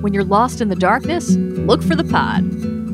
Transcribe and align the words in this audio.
When 0.00 0.14
you're 0.14 0.24
lost 0.24 0.62
in 0.62 0.68
the 0.68 0.76
darkness, 0.76 1.36
look 1.36 1.82
for 1.82 1.94
the 1.94 2.04
pod. 2.04 2.42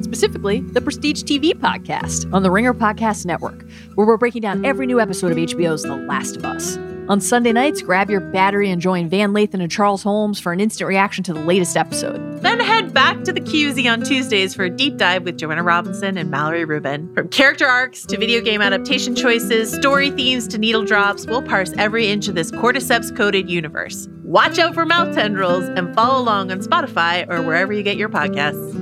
Specifically, 0.03 0.61
the 0.61 0.81
Prestige 0.81 1.23
TV 1.23 1.53
podcast 1.53 2.33
on 2.35 2.43
the 2.43 2.51
Ringer 2.51 2.75
Podcast 2.75 3.25
Network, 3.25 3.65
where 3.95 4.09
we're 4.09 4.17
breaking 4.17 4.43
down 4.43 4.65
every 4.65 4.87
new 4.87 4.99
episode 5.01 5.31
of 5.31 5.39
HBO's 5.39 5.85
The 5.85 5.95
Last 5.95 6.37
of 6.37 6.45
Us. 6.45 6.77
On 7.09 7.21
Sunday 7.21 7.53
nights, 7.53 7.81
grab 7.81 8.11
your 8.11 8.19
battery 8.21 8.71
and 8.71 8.83
join 8.83 9.09
Van 9.09 9.31
Lathan 9.33 9.61
and 9.61 9.71
Charles 9.71 10.03
Holmes 10.03 10.41
for 10.41 10.53
an 10.53 10.59
instant 10.59 10.89
reaction 10.89 11.23
to 11.25 11.33
the 11.33 11.39
latest 11.41 11.77
episode. 11.77 12.43
Then 12.43 12.59
head 12.59 12.93
back 12.93 13.23
to 13.23 13.33
the 13.33 13.41
QZ 13.41 13.89
on 13.89 14.03
Tuesdays 14.03 14.53
for 14.53 14.65
a 14.65 14.71
deep 14.71 14.97
dive 14.97 15.23
with 15.23 15.39
Joanna 15.39 15.63
Robinson 15.63 16.19
and 16.19 16.29
Mallory 16.29 16.65
Rubin. 16.65 17.15
From 17.15 17.29
character 17.29 17.69
arcs 17.69 18.05
to 18.07 18.19
video 18.19 18.41
game 18.41 18.61
adaptation 18.61 19.15
choices, 19.15 19.73
story 19.73 20.11
themes 20.11 20.49
to 20.49 20.59
needle 20.59 20.85
drops, 20.85 21.25
we'll 21.27 21.43
parse 21.43 21.73
every 21.79 22.09
inch 22.09 22.27
of 22.27 22.35
this 22.35 22.51
cordyceps 22.51 23.17
coded 23.17 23.49
universe. 23.49 24.09
Watch 24.27 24.59
out 24.59 24.75
for 24.75 24.85
mouth 24.85 25.15
tendrils 25.15 25.69
and 25.69 25.95
follow 25.95 26.21
along 26.21 26.51
on 26.51 26.59
Spotify 26.59 27.31
or 27.31 27.43
wherever 27.43 27.73
you 27.73 27.85
get 27.85 27.97
your 27.97 28.09
podcasts. 28.09 28.73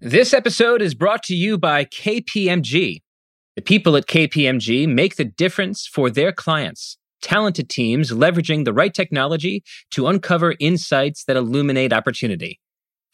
This 0.00 0.34
episode 0.34 0.82
is 0.82 0.96
brought 0.96 1.22
to 1.22 1.34
you 1.36 1.56
by 1.56 1.84
KPMG. 1.84 3.02
The 3.54 3.62
people 3.62 3.96
at 3.96 4.08
KPMG 4.08 4.88
make 4.88 5.14
the 5.14 5.24
difference 5.24 5.86
for 5.86 6.10
their 6.10 6.32
clients. 6.32 6.98
Talented 7.22 7.68
teams 7.68 8.10
leveraging 8.10 8.64
the 8.64 8.72
right 8.72 8.92
technology 8.92 9.62
to 9.92 10.08
uncover 10.08 10.56
insights 10.58 11.26
that 11.26 11.36
illuminate 11.36 11.92
opportunity. 11.92 12.58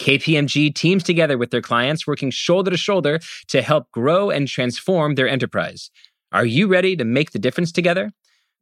KPMG 0.01 0.75
teams 0.75 1.03
together 1.03 1.37
with 1.37 1.51
their 1.51 1.61
clients, 1.61 2.07
working 2.07 2.31
shoulder 2.31 2.71
to 2.71 2.79
shoulder 2.79 3.21
to 3.49 3.61
help 3.61 3.91
grow 3.91 4.31
and 4.31 4.49
transform 4.49 5.17
their 5.17 5.29
enterprise. 5.29 5.91
Are 6.33 6.47
you 6.47 6.69
ready 6.69 6.97
to 6.97 7.05
make 7.05 7.33
the 7.33 7.39
difference 7.39 7.71
together? 7.71 8.13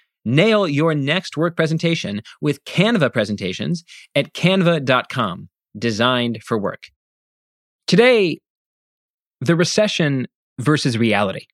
Nail 0.23 0.67
your 0.67 0.93
next 0.93 1.35
work 1.37 1.55
presentation 1.55 2.21
with 2.41 2.63
Canva 2.65 3.11
presentations 3.11 3.83
at 4.15 4.33
canva.com, 4.33 5.49
designed 5.77 6.43
for 6.43 6.57
work. 6.57 6.83
Today, 7.87 8.39
the 9.39 9.55
recession 9.55 10.27
versus 10.59 10.97
reality. 10.97 11.45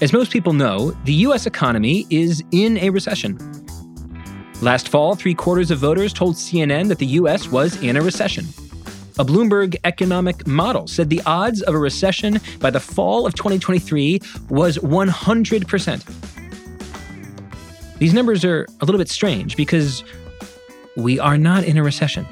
As 0.00 0.12
most 0.12 0.32
people 0.32 0.52
know, 0.52 0.90
the 1.04 1.14
US 1.26 1.46
economy 1.46 2.06
is 2.10 2.42
in 2.50 2.76
a 2.78 2.90
recession. 2.90 3.38
Last 4.60 4.88
fall, 4.88 5.14
three 5.14 5.34
quarters 5.34 5.70
of 5.70 5.78
voters 5.78 6.12
told 6.12 6.34
CNN 6.34 6.88
that 6.88 6.98
the 6.98 7.06
US 7.06 7.50
was 7.50 7.80
in 7.82 7.96
a 7.96 8.02
recession. 8.02 8.44
A 9.18 9.24
Bloomberg 9.24 9.76
economic 9.84 10.46
model 10.46 10.86
said 10.86 11.10
the 11.10 11.22
odds 11.26 11.62
of 11.62 11.74
a 11.74 11.78
recession 11.78 12.40
by 12.60 12.70
the 12.70 12.80
fall 12.80 13.26
of 13.26 13.34
2023 13.34 14.20
was 14.48 14.78
100%. 14.78 16.31
These 18.02 18.14
numbers 18.14 18.44
are 18.44 18.66
a 18.80 18.84
little 18.84 18.98
bit 18.98 19.08
strange 19.08 19.56
because 19.56 20.02
we 20.96 21.20
are 21.20 21.38
not 21.38 21.62
in 21.62 21.78
a 21.78 21.84
recession. 21.84 22.26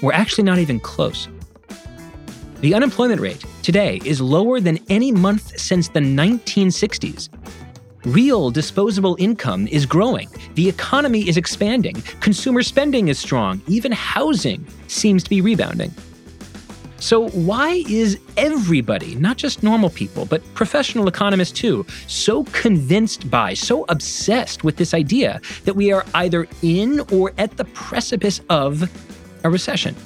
We're 0.00 0.12
actually 0.12 0.44
not 0.44 0.60
even 0.60 0.78
close. 0.78 1.26
The 2.60 2.72
unemployment 2.74 3.20
rate 3.20 3.44
today 3.64 4.00
is 4.04 4.20
lower 4.20 4.60
than 4.60 4.78
any 4.88 5.10
month 5.10 5.58
since 5.58 5.88
the 5.88 5.98
1960s. 5.98 7.30
Real 8.04 8.52
disposable 8.52 9.16
income 9.18 9.66
is 9.66 9.86
growing. 9.86 10.28
The 10.54 10.68
economy 10.68 11.28
is 11.28 11.36
expanding. 11.36 12.00
Consumer 12.20 12.62
spending 12.62 13.08
is 13.08 13.18
strong. 13.18 13.60
Even 13.66 13.90
housing 13.90 14.64
seems 14.86 15.24
to 15.24 15.30
be 15.30 15.40
rebounding. 15.40 15.92
So, 17.00 17.28
why 17.30 17.82
is 17.88 18.20
everybody, 18.36 19.14
not 19.14 19.38
just 19.38 19.62
normal 19.62 19.88
people, 19.88 20.26
but 20.26 20.42
professional 20.52 21.08
economists 21.08 21.52
too, 21.52 21.86
so 22.06 22.44
convinced 22.44 23.30
by, 23.30 23.54
so 23.54 23.86
obsessed 23.88 24.64
with 24.64 24.76
this 24.76 24.92
idea 24.92 25.40
that 25.64 25.74
we 25.74 25.92
are 25.92 26.04
either 26.14 26.46
in 26.60 27.00
or 27.10 27.32
at 27.38 27.56
the 27.56 27.64
precipice 27.64 28.42
of 28.50 28.90
a 29.44 29.50
recession? 29.50 29.96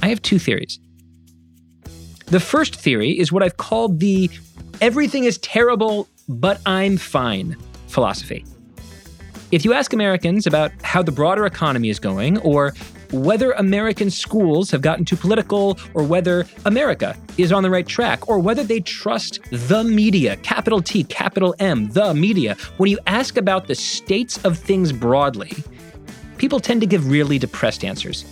I 0.00 0.08
have 0.10 0.22
two 0.22 0.38
theories. 0.38 0.78
The 2.26 2.40
first 2.40 2.76
theory 2.76 3.10
is 3.10 3.32
what 3.32 3.42
I've 3.42 3.56
called 3.56 3.98
the 3.98 4.30
everything 4.80 5.24
is 5.24 5.38
terrible, 5.38 6.08
but 6.28 6.60
I'm 6.66 6.96
fine 6.96 7.56
philosophy. 7.88 8.44
If 9.50 9.64
you 9.64 9.74
ask 9.74 9.92
Americans 9.92 10.46
about 10.46 10.70
how 10.82 11.02
the 11.02 11.12
broader 11.12 11.44
economy 11.46 11.90
is 11.90 11.98
going, 11.98 12.38
or 12.38 12.74
whether 13.12 13.52
American 13.52 14.10
schools 14.10 14.70
have 14.70 14.80
gotten 14.80 15.04
too 15.04 15.16
political, 15.16 15.78
or 15.94 16.02
whether 16.02 16.46
America 16.64 17.16
is 17.38 17.52
on 17.52 17.62
the 17.62 17.70
right 17.70 17.86
track, 17.86 18.28
or 18.28 18.38
whether 18.38 18.64
they 18.64 18.80
trust 18.80 19.40
the 19.50 19.84
media, 19.84 20.36
capital 20.38 20.82
T, 20.82 21.04
capital 21.04 21.54
M, 21.58 21.88
the 21.90 22.14
media. 22.14 22.56
When 22.78 22.90
you 22.90 22.98
ask 23.06 23.36
about 23.36 23.66
the 23.66 23.74
states 23.74 24.42
of 24.44 24.58
things 24.58 24.92
broadly, 24.92 25.52
people 26.38 26.58
tend 26.58 26.80
to 26.80 26.86
give 26.86 27.10
really 27.10 27.38
depressed 27.38 27.84
answers. 27.84 28.24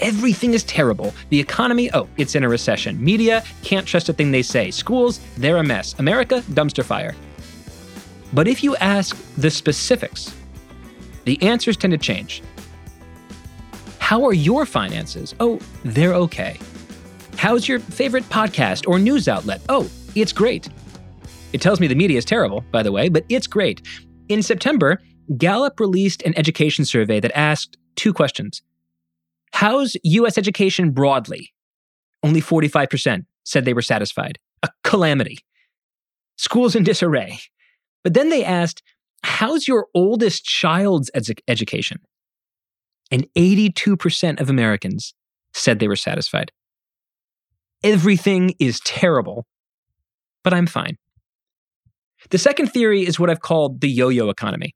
Everything 0.00 0.54
is 0.54 0.64
terrible. 0.64 1.14
The 1.30 1.38
economy, 1.40 1.90
oh, 1.94 2.08
it's 2.16 2.34
in 2.34 2.42
a 2.44 2.48
recession. 2.48 3.02
Media, 3.02 3.44
can't 3.62 3.86
trust 3.86 4.08
a 4.08 4.12
thing 4.12 4.32
they 4.32 4.42
say. 4.42 4.70
Schools, 4.70 5.20
they're 5.36 5.56
a 5.56 5.64
mess. 5.64 5.94
America, 5.98 6.42
dumpster 6.50 6.84
fire. 6.84 7.14
But 8.32 8.48
if 8.48 8.64
you 8.64 8.74
ask 8.76 9.16
the 9.36 9.50
specifics, 9.50 10.34
the 11.24 11.40
answers 11.42 11.76
tend 11.76 11.92
to 11.92 11.98
change. 11.98 12.42
How 14.04 14.22
are 14.26 14.34
your 14.34 14.66
finances? 14.66 15.34
Oh, 15.40 15.58
they're 15.82 16.12
okay. 16.12 16.58
How's 17.38 17.66
your 17.66 17.78
favorite 17.78 18.24
podcast 18.24 18.86
or 18.86 18.98
news 18.98 19.28
outlet? 19.28 19.62
Oh, 19.70 19.90
it's 20.14 20.30
great. 20.30 20.68
It 21.54 21.62
tells 21.62 21.80
me 21.80 21.86
the 21.86 21.94
media 21.94 22.18
is 22.18 22.26
terrible, 22.26 22.62
by 22.70 22.82
the 22.82 22.92
way, 22.92 23.08
but 23.08 23.24
it's 23.30 23.46
great. 23.46 23.80
In 24.28 24.42
September, 24.42 25.00
Gallup 25.38 25.80
released 25.80 26.20
an 26.20 26.36
education 26.36 26.84
survey 26.84 27.18
that 27.18 27.34
asked 27.34 27.78
two 27.96 28.12
questions 28.12 28.60
How's 29.52 29.96
US 30.02 30.36
education 30.36 30.90
broadly? 30.90 31.54
Only 32.22 32.42
45% 32.42 33.24
said 33.42 33.64
they 33.64 33.72
were 33.72 33.80
satisfied. 33.80 34.38
A 34.62 34.68
calamity. 34.82 35.38
Schools 36.36 36.76
in 36.76 36.84
disarray. 36.84 37.38
But 38.02 38.12
then 38.12 38.28
they 38.28 38.44
asked, 38.44 38.82
How's 39.22 39.66
your 39.66 39.86
oldest 39.94 40.44
child's 40.44 41.10
edu- 41.16 41.40
education? 41.48 42.00
And 43.10 43.26
82% 43.36 44.40
of 44.40 44.50
Americans 44.50 45.14
said 45.52 45.78
they 45.78 45.88
were 45.88 45.96
satisfied. 45.96 46.50
Everything 47.82 48.54
is 48.58 48.80
terrible, 48.80 49.46
but 50.42 50.54
I'm 50.54 50.66
fine. 50.66 50.96
The 52.30 52.38
second 52.38 52.68
theory 52.68 53.06
is 53.06 53.20
what 53.20 53.30
I've 53.30 53.40
called 53.40 53.80
the 53.80 53.88
yo 53.88 54.08
yo 54.08 54.30
economy. 54.30 54.74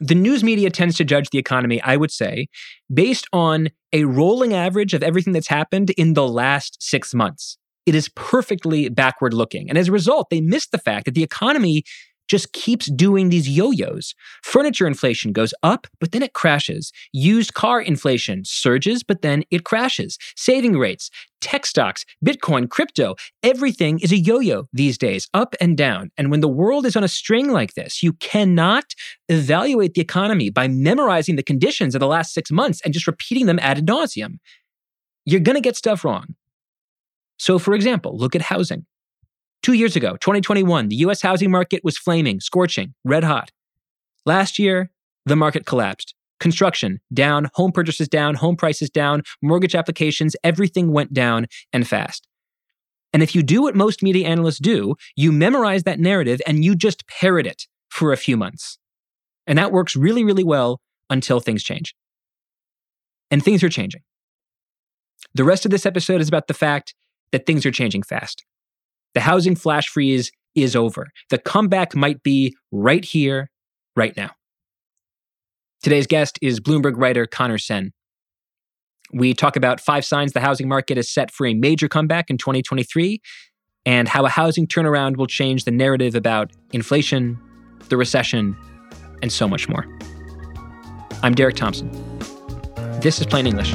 The 0.00 0.14
news 0.14 0.44
media 0.44 0.70
tends 0.70 0.96
to 0.96 1.04
judge 1.04 1.30
the 1.30 1.38
economy, 1.38 1.82
I 1.82 1.96
would 1.96 2.10
say, 2.10 2.46
based 2.92 3.26
on 3.32 3.68
a 3.92 4.04
rolling 4.04 4.54
average 4.54 4.94
of 4.94 5.02
everything 5.02 5.32
that's 5.32 5.48
happened 5.48 5.90
in 5.90 6.14
the 6.14 6.26
last 6.26 6.76
six 6.80 7.12
months. 7.12 7.58
It 7.84 7.94
is 7.94 8.08
perfectly 8.10 8.88
backward 8.88 9.34
looking. 9.34 9.68
And 9.68 9.76
as 9.76 9.88
a 9.88 9.92
result, 9.92 10.28
they 10.30 10.40
miss 10.40 10.68
the 10.68 10.78
fact 10.78 11.06
that 11.06 11.14
the 11.14 11.22
economy 11.22 11.82
just 12.28 12.52
keeps 12.52 12.86
doing 12.86 13.30
these 13.30 13.48
yo 13.48 13.70
yos. 13.70 14.14
Furniture 14.42 14.86
inflation 14.86 15.32
goes 15.32 15.52
up, 15.62 15.86
but 15.98 16.12
then 16.12 16.22
it 16.22 16.34
crashes. 16.34 16.92
Used 17.12 17.54
car 17.54 17.80
inflation 17.80 18.42
surges, 18.44 19.02
but 19.02 19.22
then 19.22 19.42
it 19.50 19.64
crashes. 19.64 20.18
Saving 20.36 20.78
rates, 20.78 21.10
tech 21.40 21.66
stocks, 21.66 22.04
Bitcoin, 22.24 22.68
crypto, 22.68 23.14
everything 23.42 23.98
is 24.00 24.12
a 24.12 24.18
yo 24.18 24.40
yo 24.40 24.68
these 24.72 24.98
days, 24.98 25.28
up 25.34 25.54
and 25.60 25.76
down. 25.76 26.10
And 26.16 26.30
when 26.30 26.40
the 26.40 26.48
world 26.48 26.86
is 26.86 26.96
on 26.96 27.04
a 27.04 27.08
string 27.08 27.50
like 27.50 27.74
this, 27.74 28.02
you 28.02 28.12
cannot 28.14 28.84
evaluate 29.28 29.94
the 29.94 30.00
economy 30.00 30.50
by 30.50 30.68
memorizing 30.68 31.36
the 31.36 31.42
conditions 31.42 31.94
of 31.94 32.00
the 32.00 32.06
last 32.06 32.34
six 32.34 32.50
months 32.50 32.80
and 32.84 32.94
just 32.94 33.06
repeating 33.06 33.46
them 33.46 33.58
ad 33.60 33.86
nauseum. 33.86 34.38
You're 35.24 35.40
going 35.40 35.56
to 35.56 35.62
get 35.62 35.76
stuff 35.76 36.04
wrong. 36.04 36.34
So, 37.38 37.58
for 37.58 37.74
example, 37.74 38.16
look 38.16 38.34
at 38.34 38.42
housing. 38.42 38.84
Two 39.62 39.72
years 39.72 39.96
ago, 39.96 40.16
2021, 40.16 40.88
the 40.88 40.96
US 40.96 41.22
housing 41.22 41.50
market 41.50 41.82
was 41.84 41.98
flaming, 41.98 42.40
scorching, 42.40 42.94
red 43.04 43.24
hot. 43.24 43.50
Last 44.24 44.58
year, 44.58 44.90
the 45.26 45.36
market 45.36 45.66
collapsed. 45.66 46.14
Construction 46.40 47.00
down, 47.12 47.48
home 47.54 47.72
purchases 47.72 48.08
down, 48.08 48.36
home 48.36 48.56
prices 48.56 48.90
down, 48.90 49.22
mortgage 49.42 49.74
applications, 49.74 50.36
everything 50.44 50.92
went 50.92 51.12
down 51.12 51.46
and 51.72 51.86
fast. 51.86 52.28
And 53.12 53.22
if 53.22 53.34
you 53.34 53.42
do 53.42 53.62
what 53.62 53.74
most 53.74 54.02
media 54.02 54.28
analysts 54.28 54.58
do, 54.58 54.94
you 55.16 55.32
memorize 55.32 55.82
that 55.84 55.98
narrative 55.98 56.40
and 56.46 56.64
you 56.64 56.76
just 56.76 57.06
parrot 57.08 57.46
it 57.46 57.66
for 57.88 58.12
a 58.12 58.16
few 58.16 58.36
months. 58.36 58.78
And 59.46 59.58
that 59.58 59.72
works 59.72 59.96
really, 59.96 60.24
really 60.24 60.44
well 60.44 60.80
until 61.10 61.40
things 61.40 61.64
change. 61.64 61.94
And 63.30 63.42
things 63.42 63.62
are 63.62 63.68
changing. 63.68 64.02
The 65.34 65.44
rest 65.44 65.64
of 65.64 65.70
this 65.70 65.86
episode 65.86 66.20
is 66.20 66.28
about 66.28 66.46
the 66.46 66.54
fact 66.54 66.94
that 67.32 67.46
things 67.46 67.66
are 67.66 67.70
changing 67.70 68.02
fast. 68.02 68.44
The 69.18 69.22
housing 69.22 69.56
flash 69.56 69.88
freeze 69.88 70.30
is 70.54 70.76
over. 70.76 71.08
The 71.30 71.38
comeback 71.38 71.96
might 71.96 72.22
be 72.22 72.54
right 72.70 73.04
here, 73.04 73.50
right 73.96 74.16
now. 74.16 74.30
Today's 75.82 76.06
guest 76.06 76.38
is 76.40 76.60
Bloomberg 76.60 76.92
writer 76.96 77.26
Conor 77.26 77.58
Sen. 77.58 77.90
We 79.12 79.34
talk 79.34 79.56
about 79.56 79.80
five 79.80 80.04
signs 80.04 80.34
the 80.34 80.40
housing 80.40 80.68
market 80.68 80.98
is 80.98 81.10
set 81.10 81.32
for 81.32 81.48
a 81.48 81.54
major 81.54 81.88
comeback 81.88 82.30
in 82.30 82.38
2023 82.38 83.20
and 83.84 84.06
how 84.06 84.24
a 84.24 84.28
housing 84.28 84.68
turnaround 84.68 85.16
will 85.16 85.26
change 85.26 85.64
the 85.64 85.72
narrative 85.72 86.14
about 86.14 86.52
inflation, 86.70 87.40
the 87.88 87.96
recession, 87.96 88.56
and 89.20 89.32
so 89.32 89.48
much 89.48 89.68
more. 89.68 89.84
I'm 91.24 91.34
Derek 91.34 91.56
Thompson. 91.56 91.90
This 93.00 93.20
is 93.20 93.26
Plain 93.26 93.48
English. 93.48 93.74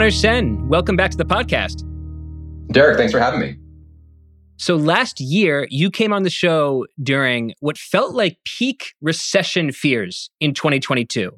Conor 0.00 0.10
Sen, 0.10 0.66
welcome 0.66 0.96
back 0.96 1.10
to 1.10 1.18
the 1.18 1.26
podcast. 1.26 1.84
Derek, 2.72 2.96
thanks 2.96 3.12
for 3.12 3.18
having 3.18 3.38
me. 3.38 3.58
So 4.56 4.76
last 4.76 5.20
year, 5.20 5.66
you 5.68 5.90
came 5.90 6.10
on 6.10 6.22
the 6.22 6.30
show 6.30 6.86
during 7.02 7.52
what 7.60 7.76
felt 7.76 8.14
like 8.14 8.38
peak 8.46 8.94
recession 9.02 9.72
fears 9.72 10.30
in 10.40 10.54
2022. 10.54 11.32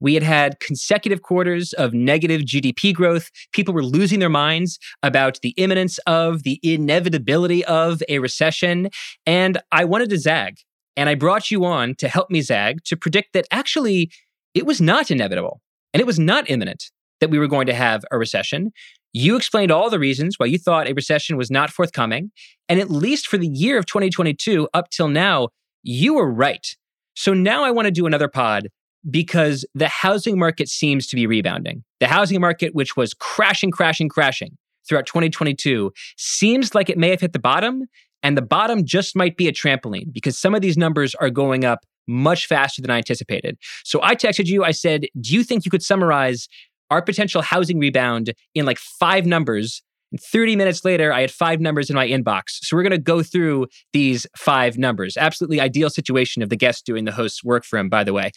We 0.00 0.14
had 0.14 0.24
had 0.24 0.58
consecutive 0.58 1.22
quarters 1.22 1.72
of 1.74 1.94
negative 1.94 2.40
GDP 2.40 2.92
growth. 2.92 3.30
People 3.52 3.72
were 3.72 3.84
losing 3.84 4.18
their 4.18 4.28
minds 4.28 4.80
about 5.04 5.38
the 5.42 5.50
imminence 5.50 5.98
of, 5.98 6.42
the 6.42 6.58
inevitability 6.64 7.64
of 7.66 8.02
a 8.08 8.18
recession. 8.18 8.90
And 9.26 9.58
I 9.70 9.84
wanted 9.84 10.10
to 10.10 10.18
zag. 10.18 10.56
And 10.96 11.08
I 11.08 11.14
brought 11.14 11.52
you 11.52 11.64
on 11.64 11.94
to 11.98 12.08
help 12.08 12.30
me 12.30 12.40
zag 12.40 12.82
to 12.86 12.96
predict 12.96 13.32
that 13.34 13.46
actually 13.52 14.10
it 14.54 14.66
was 14.66 14.80
not 14.80 15.08
inevitable 15.08 15.60
and 15.94 16.00
it 16.00 16.06
was 16.06 16.18
not 16.18 16.50
imminent 16.50 16.90
that 17.20 17.30
we 17.30 17.38
were 17.38 17.48
going 17.48 17.66
to 17.66 17.74
have 17.74 18.04
a 18.10 18.18
recession. 18.18 18.70
You 19.12 19.36
explained 19.36 19.70
all 19.70 19.90
the 19.90 19.98
reasons 19.98 20.34
why 20.38 20.46
you 20.46 20.58
thought 20.58 20.88
a 20.88 20.92
recession 20.92 21.36
was 21.36 21.50
not 21.50 21.70
forthcoming. 21.70 22.30
And 22.68 22.78
at 22.78 22.90
least 22.90 23.26
for 23.26 23.38
the 23.38 23.48
year 23.48 23.78
of 23.78 23.86
2022 23.86 24.68
up 24.74 24.90
till 24.90 25.08
now, 25.08 25.48
you 25.82 26.14
were 26.14 26.30
right. 26.30 26.66
So 27.14 27.34
now 27.34 27.64
I 27.64 27.70
want 27.70 27.86
to 27.86 27.90
do 27.90 28.06
another 28.06 28.28
pod 28.28 28.68
because 29.10 29.64
the 29.74 29.88
housing 29.88 30.38
market 30.38 30.68
seems 30.68 31.06
to 31.08 31.16
be 31.16 31.26
rebounding. 31.26 31.84
The 32.00 32.06
housing 32.06 32.40
market, 32.40 32.74
which 32.74 32.96
was 32.96 33.14
crashing, 33.14 33.70
crashing, 33.70 34.08
crashing 34.08 34.56
throughout 34.88 35.06
2022, 35.06 35.92
seems 36.16 36.74
like 36.74 36.90
it 36.90 36.98
may 36.98 37.10
have 37.10 37.20
hit 37.20 37.32
the 37.32 37.38
bottom. 37.38 37.84
And 38.22 38.36
the 38.36 38.42
bottom 38.42 38.84
just 38.84 39.16
might 39.16 39.36
be 39.36 39.48
a 39.48 39.52
trampoline 39.52 40.12
because 40.12 40.36
some 40.36 40.54
of 40.54 40.60
these 40.60 40.76
numbers 40.76 41.14
are 41.14 41.30
going 41.30 41.64
up 41.64 41.80
much 42.08 42.46
faster 42.46 42.82
than 42.82 42.90
I 42.90 42.96
anticipated. 42.96 43.56
So 43.84 44.02
I 44.02 44.14
texted 44.14 44.46
you, 44.46 44.64
I 44.64 44.72
said, 44.72 45.06
Do 45.20 45.34
you 45.34 45.44
think 45.44 45.64
you 45.64 45.70
could 45.70 45.82
summarize 45.82 46.48
our 46.90 47.02
potential 47.02 47.42
housing 47.42 47.78
rebound 47.78 48.32
in 48.54 48.64
like 48.64 48.78
five 48.78 49.26
numbers. 49.26 49.82
And 50.10 50.20
30 50.20 50.56
minutes 50.56 50.84
later, 50.84 51.12
I 51.12 51.20
had 51.20 51.30
five 51.30 51.60
numbers 51.60 51.90
in 51.90 51.96
my 51.96 52.08
inbox. 52.08 52.44
So 52.62 52.76
we're 52.76 52.82
going 52.82 52.90
to 52.92 52.98
go 52.98 53.22
through 53.22 53.66
these 53.92 54.26
five 54.36 54.78
numbers. 54.78 55.16
Absolutely 55.16 55.60
ideal 55.60 55.90
situation 55.90 56.42
of 56.42 56.48
the 56.48 56.56
guest 56.56 56.86
doing 56.86 57.04
the 57.04 57.12
host's 57.12 57.44
work 57.44 57.64
for 57.64 57.78
him, 57.78 57.88
by 57.88 58.04
the 58.04 58.12
way. 58.12 58.30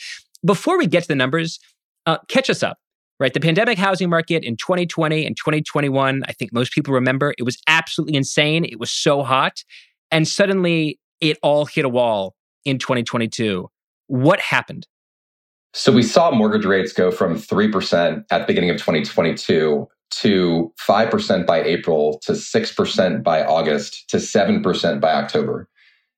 Before 0.45 0.77
we 0.77 0.88
get 0.88 1.03
to 1.03 1.07
the 1.07 1.15
numbers, 1.15 1.59
uh, 2.06 2.18
catch 2.27 2.50
us 2.50 2.62
up, 2.63 2.77
right? 3.19 3.33
The 3.33 3.39
pandemic 3.39 3.77
housing 3.77 4.09
market 4.09 4.44
in 4.44 4.57
2020 4.57 5.25
and 5.25 5.38
2021, 5.38 6.24
I 6.27 6.33
think 6.33 6.51
most 6.51 6.74
people 6.74 6.94
remember, 6.94 7.33
it 7.38 7.44
was 7.44 7.57
absolutely 7.68 8.18
insane. 8.18 8.65
It 8.65 8.80
was 8.80 8.92
so 8.92 9.24
hot. 9.24 9.63
And 10.09 10.27
suddenly 10.27 11.00
it 11.21 11.38
all 11.42 11.65
hit 11.65 11.86
a 11.86 11.89
wall 11.89 12.36
in 12.65 12.80
2022. 12.80 13.69
What 14.07 14.39
happened? 14.39 14.88
So 15.73 15.91
we 15.91 16.03
saw 16.03 16.31
mortgage 16.31 16.65
rates 16.65 16.91
go 16.91 17.12
from 17.12 17.35
3% 17.35 18.25
at 18.29 18.39
the 18.39 18.45
beginning 18.45 18.69
of 18.69 18.77
2022 18.77 19.88
to 20.12 20.73
5% 20.88 21.45
by 21.45 21.63
April 21.63 22.19
to 22.23 22.33
6% 22.33 23.23
by 23.23 23.44
August 23.44 24.09
to 24.09 24.18
7% 24.18 25.00
by 25.00 25.13
October. 25.13 25.69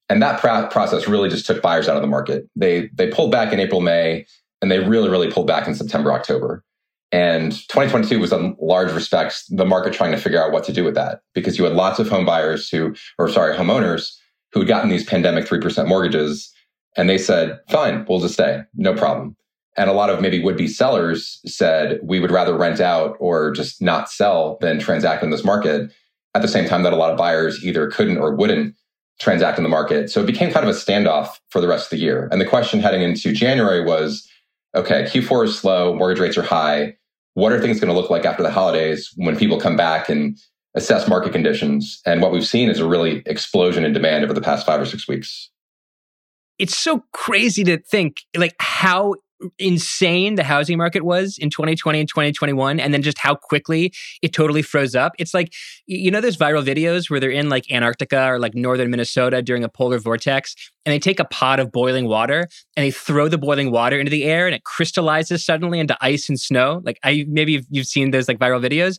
And 0.09 0.21
that 0.21 0.39
process 0.39 1.07
really 1.07 1.29
just 1.29 1.45
took 1.45 1.61
buyers 1.61 1.88
out 1.88 1.95
of 1.95 2.01
the 2.01 2.07
market. 2.07 2.47
They 2.55 2.89
they 2.94 3.09
pulled 3.09 3.31
back 3.31 3.53
in 3.53 3.59
April, 3.59 3.79
May, 3.79 4.25
and 4.61 4.69
they 4.69 4.79
really 4.79 5.09
really 5.09 5.31
pulled 5.31 5.47
back 5.47 5.67
in 5.67 5.75
September, 5.75 6.11
October. 6.11 6.63
And 7.11 7.51
2022 7.51 8.19
was 8.19 8.33
in 8.33 8.56
large 8.59 8.91
respects 8.91 9.45
the 9.47 9.65
market 9.65 9.94
trying 9.94 10.11
to 10.11 10.17
figure 10.17 10.44
out 10.44 10.51
what 10.51 10.63
to 10.65 10.73
do 10.73 10.83
with 10.83 10.95
that 10.95 11.21
because 11.33 11.57
you 11.57 11.63
had 11.63 11.73
lots 11.73 11.99
of 11.99 12.09
home 12.09 12.25
buyers 12.25 12.69
who 12.69 12.95
or 13.17 13.29
sorry, 13.29 13.56
homeowners 13.56 14.13
who 14.51 14.59
had 14.59 14.67
gotten 14.67 14.89
these 14.89 15.06
pandemic 15.06 15.45
3% 15.45 15.88
mortgages 15.88 16.51
and 16.97 17.09
they 17.09 17.17
said, 17.17 17.59
"Fine, 17.69 18.06
we'll 18.09 18.19
just 18.19 18.33
stay. 18.33 18.61
No 18.75 18.94
problem." 18.94 19.35
And 19.75 19.89
a 19.89 19.93
lot 19.93 20.09
of 20.09 20.21
maybe 20.21 20.43
would 20.43 20.57
be 20.57 20.67
sellers 20.67 21.39
said, 21.45 21.99
we 22.03 22.19
would 22.19 22.31
rather 22.31 22.55
rent 22.55 22.79
out 22.79 23.17
or 23.19 23.51
just 23.51 23.81
not 23.81 24.09
sell 24.09 24.57
than 24.61 24.79
transact 24.79 25.23
in 25.23 25.31
this 25.31 25.43
market. 25.43 25.91
At 26.35 26.41
the 26.41 26.47
same 26.47 26.67
time, 26.67 26.83
that 26.83 26.93
a 26.93 26.95
lot 26.97 27.11
of 27.11 27.17
buyers 27.17 27.63
either 27.63 27.89
couldn't 27.89 28.17
or 28.17 28.35
wouldn't 28.35 28.75
transact 29.19 29.57
in 29.57 29.63
the 29.63 29.69
market. 29.69 30.09
So 30.09 30.21
it 30.21 30.25
became 30.25 30.51
kind 30.51 30.67
of 30.67 30.75
a 30.75 30.77
standoff 30.77 31.39
for 31.49 31.61
the 31.61 31.68
rest 31.68 31.85
of 31.85 31.89
the 31.92 32.03
year. 32.03 32.27
And 32.31 32.42
the 32.42 32.45
question 32.45 32.80
heading 32.80 33.01
into 33.01 33.31
January 33.31 33.83
was 33.83 34.27
okay, 34.75 35.03
Q4 35.03 35.45
is 35.45 35.59
slow, 35.59 35.94
mortgage 35.94 36.19
rates 36.19 36.37
are 36.37 36.44
high. 36.44 36.95
What 37.35 37.51
are 37.51 37.59
things 37.59 37.80
going 37.80 37.94
to 37.94 37.99
look 37.99 38.09
like 38.09 38.25
after 38.25 38.44
the 38.44 38.51
holidays 38.51 39.11
when 39.15 39.37
people 39.37 39.59
come 39.59 39.75
back 39.75 40.09
and 40.09 40.37
assess 40.75 41.07
market 41.07 41.31
conditions? 41.31 42.01
And 42.06 42.21
what 42.21 42.31
we've 42.31 42.45
seen 42.45 42.69
is 42.69 42.80
a 42.80 42.87
really 42.87 43.23
explosion 43.25 43.85
in 43.85 43.94
demand 43.94 44.23
over 44.23 44.33
the 44.33 44.42
past 44.42 44.65
five 44.65 44.81
or 44.81 44.85
six 44.85 45.07
weeks. 45.07 45.49
It's 46.59 46.77
so 46.77 47.03
crazy 47.13 47.63
to 47.63 47.77
think 47.77 48.21
like 48.35 48.56
how 48.59 49.15
insane 49.59 50.35
the 50.35 50.44
housing 50.44 50.78
market 50.78 51.04
was 51.04 51.38
in 51.38 51.50
2020 51.50 52.00
and 52.00 52.09
2021 52.09 52.80
and 52.80 52.94
then 52.94 53.02
just 53.02 53.18
how 53.18 53.35
quickly 53.35 53.94
it 54.21 54.33
totally 54.33 54.62
froze 54.62 54.95
up. 54.95 55.14
It's 55.19 55.33
like 55.33 55.54
you 55.85 56.12
know 56.12 56.21
those 56.21 56.38
viral 56.38 56.66
videos 56.66 57.09
where 57.09 57.19
they're 57.19 57.30
in 57.30 57.50
like 57.50 57.71
antarctica 57.71 58.26
or 58.28 58.40
like 58.40 58.56
northern 58.56 58.90
minnesota 58.90 59.42
during 59.42 59.64
a 59.64 59.69
polar 59.69 60.00
vortex 60.00 60.56
and 60.85 60.94
they 60.94 61.00
take 61.00 61.19
a 61.19 61.26
pot 61.26 61.59
of 61.59 61.71
boiling 61.71 62.07
water 62.07 62.47
and 62.76 62.85
they 62.85 62.92
throw 62.92 63.28
the 63.28 63.38
boiling 63.38 63.71
water 63.71 64.00
into 64.00 64.09
the 64.09 64.26
air 64.26 64.45
and 64.45 64.56
it 64.56 64.64
crystallizes 64.64 65.45
suddenly 65.45 65.80
into 65.80 65.97
ice 66.02 66.30
and 66.30 66.40
snow? 66.40 66.81
Like 66.83 67.00
i 67.04 67.26
maybe 67.28 67.54
you've, 67.54 67.66
you've 67.69 67.88
seen 67.88 68.12
those 68.12 68.28
like 68.28 68.40
viral 68.40 68.64
videos 68.64 68.97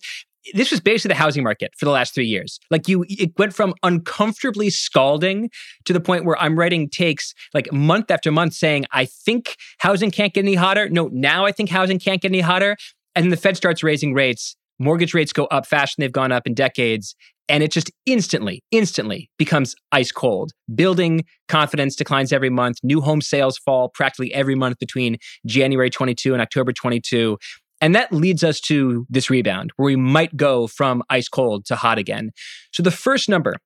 this 0.52 0.70
was 0.70 0.80
basically 0.80 1.08
the 1.14 1.18
housing 1.18 1.42
market 1.42 1.72
for 1.76 1.84
the 1.84 1.90
last 1.90 2.14
three 2.14 2.26
years. 2.26 2.60
Like 2.70 2.88
you, 2.88 3.04
it 3.08 3.32
went 3.38 3.54
from 3.54 3.74
uncomfortably 3.82 4.70
scalding 4.70 5.50
to 5.84 5.92
the 5.92 6.00
point 6.00 6.24
where 6.24 6.38
I'm 6.40 6.58
writing 6.58 6.88
takes 6.88 7.34
like 7.54 7.72
month 7.72 8.10
after 8.10 8.30
month 8.30 8.54
saying, 8.54 8.84
I 8.92 9.06
think 9.06 9.56
housing 9.78 10.10
can't 10.10 10.34
get 10.34 10.44
any 10.44 10.54
hotter. 10.54 10.88
No, 10.88 11.08
now 11.12 11.46
I 11.46 11.52
think 11.52 11.70
housing 11.70 11.98
can't 11.98 12.20
get 12.20 12.30
any 12.30 12.40
hotter. 12.40 12.76
And 13.14 13.24
then 13.24 13.30
the 13.30 13.36
Fed 13.36 13.56
starts 13.56 13.82
raising 13.82 14.12
rates. 14.12 14.56
Mortgage 14.78 15.14
rates 15.14 15.32
go 15.32 15.44
up 15.46 15.66
faster 15.66 15.94
than 15.96 16.04
they've 16.04 16.12
gone 16.12 16.32
up 16.32 16.46
in 16.46 16.54
decades. 16.54 17.14
And 17.48 17.62
it 17.62 17.70
just 17.70 17.90
instantly, 18.06 18.62
instantly 18.70 19.30
becomes 19.38 19.74
ice 19.92 20.10
cold. 20.10 20.52
Building 20.74 21.24
confidence 21.48 21.94
declines 21.94 22.32
every 22.32 22.48
month. 22.48 22.78
New 22.82 23.02
home 23.02 23.20
sales 23.20 23.58
fall 23.58 23.90
practically 23.90 24.32
every 24.32 24.54
month 24.54 24.78
between 24.78 25.18
January 25.46 25.90
22 25.90 26.32
and 26.32 26.40
October 26.40 26.72
22 26.72 27.36
And 27.84 27.94
that 27.94 28.14
leads 28.14 28.42
us 28.42 28.60
to 28.60 29.06
this 29.10 29.28
rebound 29.28 29.70
where 29.76 29.84
we 29.84 29.94
might 29.94 30.38
go 30.38 30.66
from 30.66 31.02
ice 31.10 31.28
cold 31.28 31.66
to 31.66 31.76
hot 31.76 31.98
again. 31.98 32.30
So 32.72 32.82
the 32.82 32.90
first 32.90 33.28
number 33.28 33.56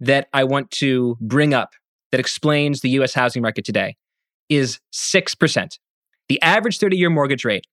that 0.00 0.28
I 0.32 0.44
want 0.44 0.70
to 0.78 1.18
bring 1.20 1.52
up 1.52 1.74
that 2.10 2.18
explains 2.18 2.80
the 2.80 2.88
US 3.00 3.12
housing 3.12 3.42
market 3.42 3.66
today 3.66 3.96
is 4.48 4.80
6%. 4.94 5.78
The 6.30 6.40
average 6.40 6.78
30-year 6.78 7.10
mortgage 7.10 7.44
rate 7.44 7.66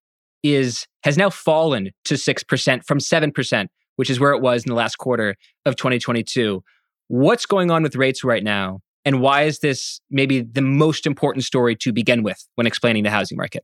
is 0.44 0.88
has 1.06 1.18
now 1.18 1.30
fallen 1.30 1.92
to 2.04 2.16
6% 2.16 2.84
from 2.86 2.98
7%, 2.98 3.68
which 3.96 4.10
is 4.10 4.20
where 4.20 4.34
it 4.34 4.42
was 4.42 4.66
in 4.66 4.70
the 4.72 4.76
last 4.76 4.98
quarter 4.98 5.36
of 5.66 5.78
2022. 5.78 6.62
What's 7.08 7.46
going 7.46 7.72
on 7.72 7.82
with 7.82 7.96
rates 7.96 8.26
right 8.26 8.44
now? 8.44 8.82
And 9.06 9.22
why 9.22 9.44
is 9.44 9.60
this 9.60 10.02
maybe 10.12 10.42
the 10.42 10.62
most 10.62 11.08
important 11.08 11.46
story 11.46 11.78
to 11.78 11.94
begin 11.94 12.24
with 12.24 12.46
when 12.56 12.68
explaining 12.68 13.04
the 13.04 13.10
housing 13.10 13.38
market? 13.38 13.64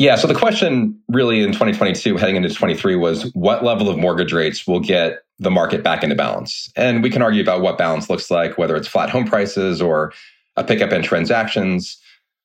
Yeah, 0.00 0.16
so 0.16 0.26
the 0.26 0.34
question 0.34 0.98
really 1.08 1.42
in 1.42 1.52
2022 1.52 2.16
heading 2.16 2.36
into 2.36 2.48
23 2.48 2.96
was 2.96 3.24
what 3.34 3.62
level 3.62 3.90
of 3.90 3.98
mortgage 3.98 4.32
rates 4.32 4.66
will 4.66 4.80
get 4.80 5.24
the 5.38 5.50
market 5.50 5.84
back 5.84 6.02
into 6.02 6.16
balance? 6.16 6.72
And 6.74 7.02
we 7.02 7.10
can 7.10 7.20
argue 7.20 7.42
about 7.42 7.60
what 7.60 7.76
balance 7.76 8.08
looks 8.08 8.30
like, 8.30 8.56
whether 8.56 8.76
it's 8.76 8.88
flat 8.88 9.10
home 9.10 9.26
prices 9.26 9.82
or 9.82 10.14
a 10.56 10.64
pickup 10.64 10.90
in 10.92 11.02
transactions. 11.02 11.98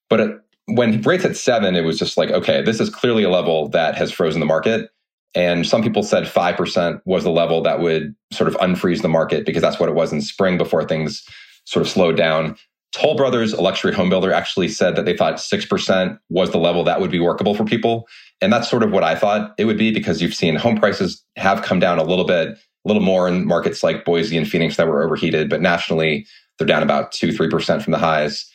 But 0.09 0.19
it, 0.19 0.37
when 0.65 1.01
rates 1.03 1.23
at 1.23 1.37
seven, 1.37 1.77
it 1.77 1.85
was 1.85 1.97
just 1.97 2.17
like, 2.17 2.29
okay, 2.29 2.61
this 2.61 2.81
is 2.81 2.89
clearly 2.89 3.23
a 3.23 3.29
level 3.29 3.69
that 3.69 3.95
has 3.95 4.11
frozen 4.11 4.41
the 4.41 4.45
market. 4.45 4.89
And 5.33 5.65
some 5.65 5.81
people 5.81 6.03
said 6.03 6.25
5% 6.25 7.01
was 7.05 7.23
the 7.23 7.29
level 7.29 7.61
that 7.61 7.79
would 7.79 8.13
sort 8.33 8.49
of 8.49 8.55
unfreeze 8.55 9.01
the 9.01 9.07
market 9.07 9.45
because 9.45 9.61
that's 9.61 9.79
what 9.79 9.87
it 9.87 9.95
was 9.95 10.11
in 10.11 10.19
spring 10.19 10.57
before 10.57 10.83
things 10.83 11.25
sort 11.63 11.85
of 11.85 11.89
slowed 11.89 12.17
down. 12.17 12.57
Toll 12.95 13.15
Brothers, 13.15 13.51
a 13.51 13.61
luxury 13.61 13.93
home 13.93 14.09
builder, 14.09 14.31
actually 14.31 14.69
said 14.69 14.95
that 14.95 15.03
they 15.03 15.17
thought 15.17 15.35
6% 15.35 16.17
was 16.29 16.51
the 16.51 16.57
level 16.57 16.81
that 16.85 17.01
would 17.01 17.11
be 17.11 17.19
workable 17.19 17.53
for 17.53 17.65
people. 17.65 18.07
And 18.41 18.53
that's 18.53 18.69
sort 18.69 18.83
of 18.83 18.91
what 18.91 19.03
I 19.03 19.15
thought 19.15 19.53
it 19.57 19.65
would 19.65 19.77
be 19.77 19.91
because 19.91 20.21
you've 20.21 20.33
seen 20.33 20.55
home 20.55 20.77
prices 20.77 21.21
have 21.35 21.61
come 21.61 21.79
down 21.79 21.99
a 21.99 22.03
little 22.03 22.23
bit, 22.23 22.49
a 22.49 22.57
little 22.85 23.01
more 23.01 23.27
in 23.27 23.45
markets 23.45 23.83
like 23.83 24.05
Boise 24.05 24.37
and 24.37 24.47
Phoenix 24.47 24.77
that 24.77 24.87
were 24.87 25.03
overheated, 25.03 25.49
but 25.49 25.61
nationally 25.61 26.25
they're 26.57 26.65
down 26.65 26.83
about 26.83 27.11
2 27.11 27.29
3% 27.29 27.83
from 27.83 27.91
the 27.91 27.97
highs. 27.97 28.49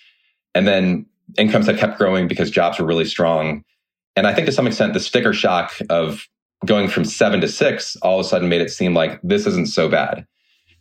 And 0.54 0.66
then 0.66 1.04
incomes 1.36 1.66
had 1.66 1.76
kept 1.76 1.98
growing 1.98 2.26
because 2.26 2.50
jobs 2.50 2.78
were 2.78 2.86
really 2.86 3.04
strong. 3.04 3.62
And 4.16 4.26
I 4.26 4.32
think 4.32 4.46
to 4.46 4.52
some 4.52 4.66
extent, 4.66 4.94
the 4.94 5.00
sticker 5.00 5.34
shock 5.34 5.74
of 5.90 6.26
going 6.64 6.88
from 6.88 7.04
seven 7.04 7.42
to 7.42 7.48
six 7.48 7.94
all 7.96 8.18
of 8.18 8.24
a 8.24 8.28
sudden 8.28 8.48
made 8.48 8.62
it 8.62 8.70
seem 8.70 8.94
like 8.94 9.20
this 9.22 9.46
isn't 9.46 9.68
so 9.68 9.86
bad. 9.86 10.26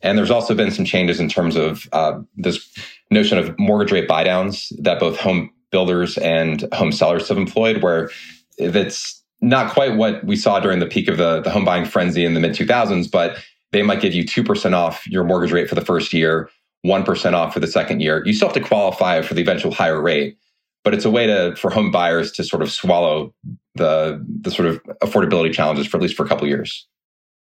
And 0.02 0.18
there's 0.18 0.32
also 0.32 0.56
been 0.56 0.72
some 0.72 0.86
changes 0.86 1.20
in 1.20 1.28
terms 1.28 1.58
of 1.58 1.90
uh, 1.92 2.20
this 2.38 2.70
notion 3.12 3.38
of 3.38 3.58
mortgage 3.58 3.92
rate 3.92 4.08
buydowns 4.08 4.72
that 4.82 5.00
both 5.00 5.18
home 5.18 5.52
builders 5.72 6.18
and 6.18 6.68
home 6.74 6.92
sellers 6.92 7.28
have 7.30 7.38
employed, 7.38 7.82
where 7.82 8.10
it's 8.58 9.24
not 9.42 9.72
quite 9.74 9.96
what 9.96 10.24
we 10.24 10.36
saw 10.36 10.60
during 10.60 10.80
the 10.80 10.86
peak 10.86 11.08
of 11.08 11.18
the, 11.18 11.42
the 11.42 11.50
home 11.50 11.66
buying 11.66 11.86
frenzy 11.86 12.26
in 12.26 12.34
the 12.34 12.40
mid 12.40 12.52
2000s, 12.52 13.10
but 13.10 13.38
they 13.72 13.82
might 13.82 14.02
give 14.02 14.14
you 14.14 14.24
2% 14.24 14.74
off 14.74 15.06
your 15.08 15.24
mortgage 15.24 15.52
rate 15.52 15.70
for 15.70 15.76
the 15.76 15.86
first 15.86 16.14
year, 16.14 16.50
1% 16.86 17.34
off 17.34 17.54
for 17.54 17.60
the 17.60 17.68
second 17.68 18.02
year. 18.02 18.24
You 18.26 18.34
still 18.34 18.48
have 18.48 18.56
to 18.56 18.62
qualify 18.62 19.22
for 19.22 19.34
the 19.34 19.42
eventual 19.42 19.72
higher 19.72 20.02
rate, 20.02 20.38
but 20.84 20.94
it's 20.94 21.06
a 21.06 21.12
way 21.12 21.28
to 21.28 21.56
for 21.56 21.70
home 21.70 21.92
buyers 21.92 22.32
to 22.34 22.44
sort 22.44 22.62
of 22.62 22.72
swallow 22.72 23.34
the 23.76 24.26
the 24.42 24.52
sort 24.52 24.68
of 24.68 24.82
affordability 25.04 25.54
challenges 25.54 25.88
for 25.88 25.98
at 25.98 26.04
least 26.04 26.16
for 26.16 26.26
a 26.26 26.28
couple 26.28 26.48
years. 26.48 26.88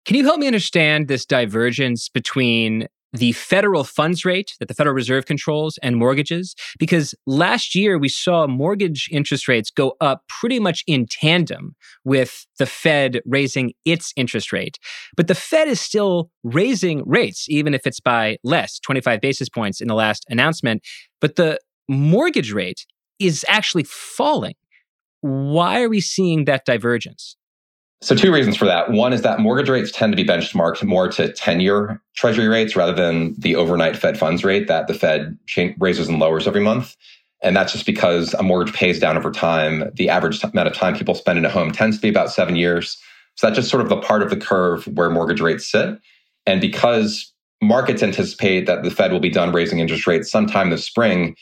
Can 0.06 0.18
you 0.18 0.24
help 0.24 0.40
me 0.40 0.48
understand 0.48 1.08
this 1.08 1.26
divergence 1.26 2.10
between 2.10 2.88
the 3.14 3.32
federal 3.34 3.84
funds 3.84 4.26
rate 4.26 4.56
that 4.60 4.68
the 4.68 4.74
Federal 4.74 4.96
Reserve 4.96 5.26
controls 5.26 5.78
and 5.84 5.96
mortgages? 5.96 6.56
Because 6.80 7.14
last 7.26 7.76
year 7.76 7.98
we 7.98 8.10
saw 8.10 8.48
mortgage 8.48 9.08
interest 9.12 9.48
rates 9.48 9.70
go 9.70 9.96
up 10.02 10.24
pretty 10.28 10.60
much 10.60 10.84
in 10.88 11.06
tandem 11.06 11.76
with 12.04 12.46
the 12.58 12.66
Fed 12.66 13.22
raising 13.26 13.74
its 13.86 14.12
interest 14.16 14.52
rate. 14.52 14.80
But 15.16 15.28
the 15.28 15.36
Fed 15.36 15.68
is 15.68 15.80
still 15.80 16.32
raising 16.44 17.04
rates, 17.06 17.46
even 17.48 17.74
if 17.74 17.86
it's 17.86 18.00
by 18.00 18.38
less, 18.44 18.80
25 18.80 19.22
basis 19.22 19.48
points 19.48 19.80
in 19.80 19.88
the 19.88 19.96
last 19.96 20.26
announcement. 20.30 20.84
But 21.22 21.36
the 21.36 21.60
mortgage 21.88 22.52
rate 22.52 22.86
is 23.20 23.46
actually 23.48 23.84
falling. 23.84 24.56
Why 25.22 25.82
are 25.82 25.90
we 25.90 26.02
seeing 26.02 26.46
that 26.46 26.66
divergence? 26.66 27.38
So, 28.04 28.16
two 28.16 28.34
reasons 28.34 28.58
for 28.58 28.66
that. 28.66 28.92
One 28.92 29.14
is 29.14 29.22
that 29.22 29.40
mortgage 29.40 29.70
rates 29.70 29.90
tend 29.90 30.12
to 30.12 30.18
be 30.18 30.26
benchmarked 30.26 30.84
more 30.84 31.08
to 31.08 31.32
10 31.32 31.62
year 31.62 32.02
treasury 32.18 32.50
rates 32.50 32.76
rather 32.76 32.92
than 32.92 33.34
the 33.38 33.56
overnight 33.56 33.96
Fed 33.96 34.20
funds 34.20 34.44
rate 34.44 34.68
that 34.68 34.88
the 34.88 34.94
Fed 34.94 35.38
raises 35.80 36.10
and 36.10 36.20
lowers 36.20 36.46
every 36.46 36.60
month. 36.60 36.98
And 37.42 37.56
that's 37.56 37.72
just 37.72 37.86
because 37.86 38.34
a 38.34 38.44
mortgage 38.44 38.74
pays 38.74 39.00
down 39.00 39.16
over 39.16 39.32
time. 39.32 39.90
The 39.94 40.10
average 40.10 40.44
amount 40.44 40.68
of 40.68 40.74
time 40.74 40.98
people 40.98 41.16
spend 41.16 41.40
in 41.40 41.46
a 41.46 41.50
home 41.50 41.72
tends 41.72 41.96
to 41.96 42.02
be 42.02 42.10
about 42.10 42.30
seven 42.30 42.58
years. 42.58 42.98
So, 43.36 43.48
that's 43.48 43.56
just 43.56 43.70
sort 43.70 43.82
of 43.82 43.88
the 43.88 44.02
part 44.02 44.22
of 44.22 44.30
the 44.30 44.36
curve 44.36 44.86
where 44.86 45.10
mortgage 45.10 45.40
rates 45.40 45.72
sit. 45.72 45.98
And 46.46 46.60
because 46.60 47.32
markets 47.62 48.04
anticipate 48.04 48.66
that 48.66 48.84
the 48.84 48.92
Fed 48.92 49.14
will 49.14 49.22
be 49.22 49.30
done 49.30 49.54
raising 49.54 49.80
interest 49.80 50.08
rates 50.08 50.30
sometime 50.30 50.72
this 50.72 50.84
spring, 50.84 51.38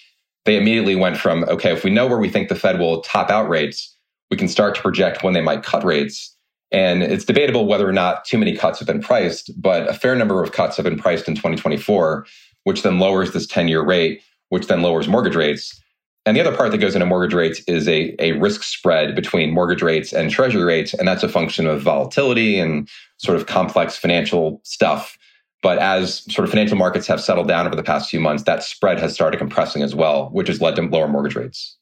they 0.45 0.57
immediately 0.57 0.95
went 0.95 1.17
from, 1.17 1.43
okay, 1.45 1.73
if 1.73 1.83
we 1.83 1.89
know 1.89 2.05
where 2.05 2.19
we 2.19 2.29
think 2.29 2.49
the 2.49 2.55
Fed 2.55 2.77
will 2.77 3.01
top 3.01 3.31
out 3.31 3.49
rates, 3.49 3.97
we 4.29 4.37
can 4.37 4.47
start 4.47 4.75
to 4.75 4.81
project 4.81 5.23
when 5.23 5.33
they 5.33 5.41
might 5.41 5.63
cut 5.63 5.83
rates. 5.83 6.37
And 6.71 7.03
it's 7.03 7.25
debatable 7.25 7.65
whether 7.65 7.87
or 7.87 7.93
not 7.93 8.23
too 8.23 8.37
many 8.37 8.55
cuts 8.55 8.79
have 8.79 8.87
been 8.87 9.01
priced, 9.01 9.51
but 9.61 9.89
a 9.89 9.93
fair 9.93 10.15
number 10.15 10.41
of 10.41 10.53
cuts 10.53 10.77
have 10.77 10.85
been 10.85 10.97
priced 10.97 11.27
in 11.27 11.35
2024, 11.35 12.25
which 12.63 12.83
then 12.83 12.99
lowers 12.99 13.33
this 13.33 13.45
10 13.47 13.67
year 13.67 13.83
rate, 13.83 14.21
which 14.49 14.67
then 14.67 14.81
lowers 14.81 15.07
mortgage 15.07 15.35
rates. 15.35 15.81
And 16.25 16.37
the 16.37 16.41
other 16.41 16.55
part 16.55 16.71
that 16.71 16.77
goes 16.77 16.95
into 16.95 17.05
mortgage 17.05 17.33
rates 17.33 17.61
is 17.67 17.87
a, 17.87 18.15
a 18.19 18.33
risk 18.33 18.63
spread 18.63 19.15
between 19.15 19.51
mortgage 19.51 19.81
rates 19.81 20.13
and 20.13 20.29
treasury 20.29 20.63
rates. 20.63 20.93
And 20.93 21.07
that's 21.07 21.23
a 21.23 21.29
function 21.29 21.65
of 21.65 21.81
volatility 21.81 22.59
and 22.59 22.87
sort 23.17 23.37
of 23.37 23.47
complex 23.47 23.97
financial 23.97 24.61
stuff. 24.63 25.17
But 25.63 25.79
as 25.79 26.23
sort 26.31 26.45
of 26.45 26.51
financial 26.51 26.77
markets 26.77 27.07
have 27.07 27.21
settled 27.21 27.47
down 27.47 27.65
over 27.65 27.75
the 27.75 27.83
past 27.83 28.09
few 28.09 28.19
months, 28.19 28.43
that 28.43 28.63
spread 28.63 28.99
has 28.99 29.13
started 29.13 29.37
compressing 29.37 29.81
as 29.81 29.95
well, 29.95 30.29
which 30.29 30.47
has 30.47 30.61
led 30.61 30.75
to 30.75 30.83
lower 30.83 31.07
mortgage 31.07 31.35
rates. 31.35 31.77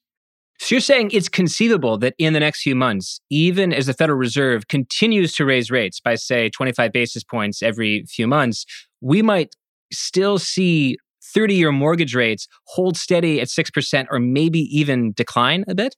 So 0.59 0.75
you're 0.75 0.81
saying 0.81 1.11
it's 1.13 1.29
conceivable 1.29 1.97
that 1.99 2.15
in 2.17 2.33
the 2.33 2.39
next 2.39 2.61
few 2.61 2.75
months, 2.75 3.21
even 3.29 3.71
as 3.71 3.85
the 3.85 3.93
Federal 3.93 4.17
Reserve 4.17 4.67
continues 4.67 5.33
to 5.35 5.45
raise 5.45 5.71
rates 5.71 6.01
by, 6.01 6.15
say, 6.15 6.49
25 6.49 6.91
basis 6.91 7.23
points 7.23 7.63
every 7.63 8.03
few 8.07 8.27
months, 8.27 8.65
we 8.99 9.21
might 9.21 9.55
still 9.91 10.37
see 10.37 10.97
30 11.33 11.55
year 11.55 11.71
mortgage 11.71 12.13
rates 12.13 12.47
hold 12.67 12.97
steady 12.97 13.39
at 13.39 13.47
6% 13.47 14.07
or 14.11 14.19
maybe 14.19 14.59
even 14.59 15.13
decline 15.13 15.63
a 15.67 15.75
bit? 15.75 15.95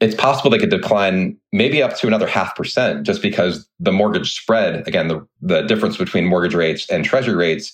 It's 0.00 0.14
possible 0.14 0.50
they 0.50 0.58
could 0.58 0.70
decline 0.70 1.36
maybe 1.52 1.82
up 1.82 1.96
to 1.98 2.06
another 2.06 2.26
half 2.26 2.56
percent 2.56 3.04
just 3.04 3.20
because 3.20 3.68
the 3.78 3.92
mortgage 3.92 4.34
spread, 4.34 4.88
again, 4.88 5.08
the, 5.08 5.26
the 5.42 5.62
difference 5.62 5.98
between 5.98 6.24
mortgage 6.24 6.54
rates 6.54 6.88
and 6.88 7.04
treasury 7.04 7.36
rates 7.36 7.72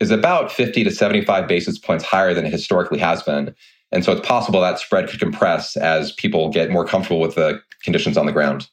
is 0.00 0.10
about 0.10 0.50
50 0.50 0.84
to 0.84 0.90
75 0.90 1.46
basis 1.46 1.78
points 1.78 2.04
higher 2.04 2.34
than 2.34 2.46
it 2.46 2.52
historically 2.52 2.98
has 2.98 3.22
been. 3.22 3.54
And 3.92 4.04
so 4.04 4.12
it's 4.12 4.26
possible 4.26 4.60
that 4.60 4.78
spread 4.78 5.08
could 5.08 5.20
compress 5.20 5.76
as 5.76 6.12
people 6.12 6.50
get 6.50 6.70
more 6.70 6.84
comfortable 6.84 7.20
with 7.20 7.34
the 7.34 7.60
conditions 7.82 8.16
on 8.16 8.26
the 8.26 8.32
ground. 8.32 8.68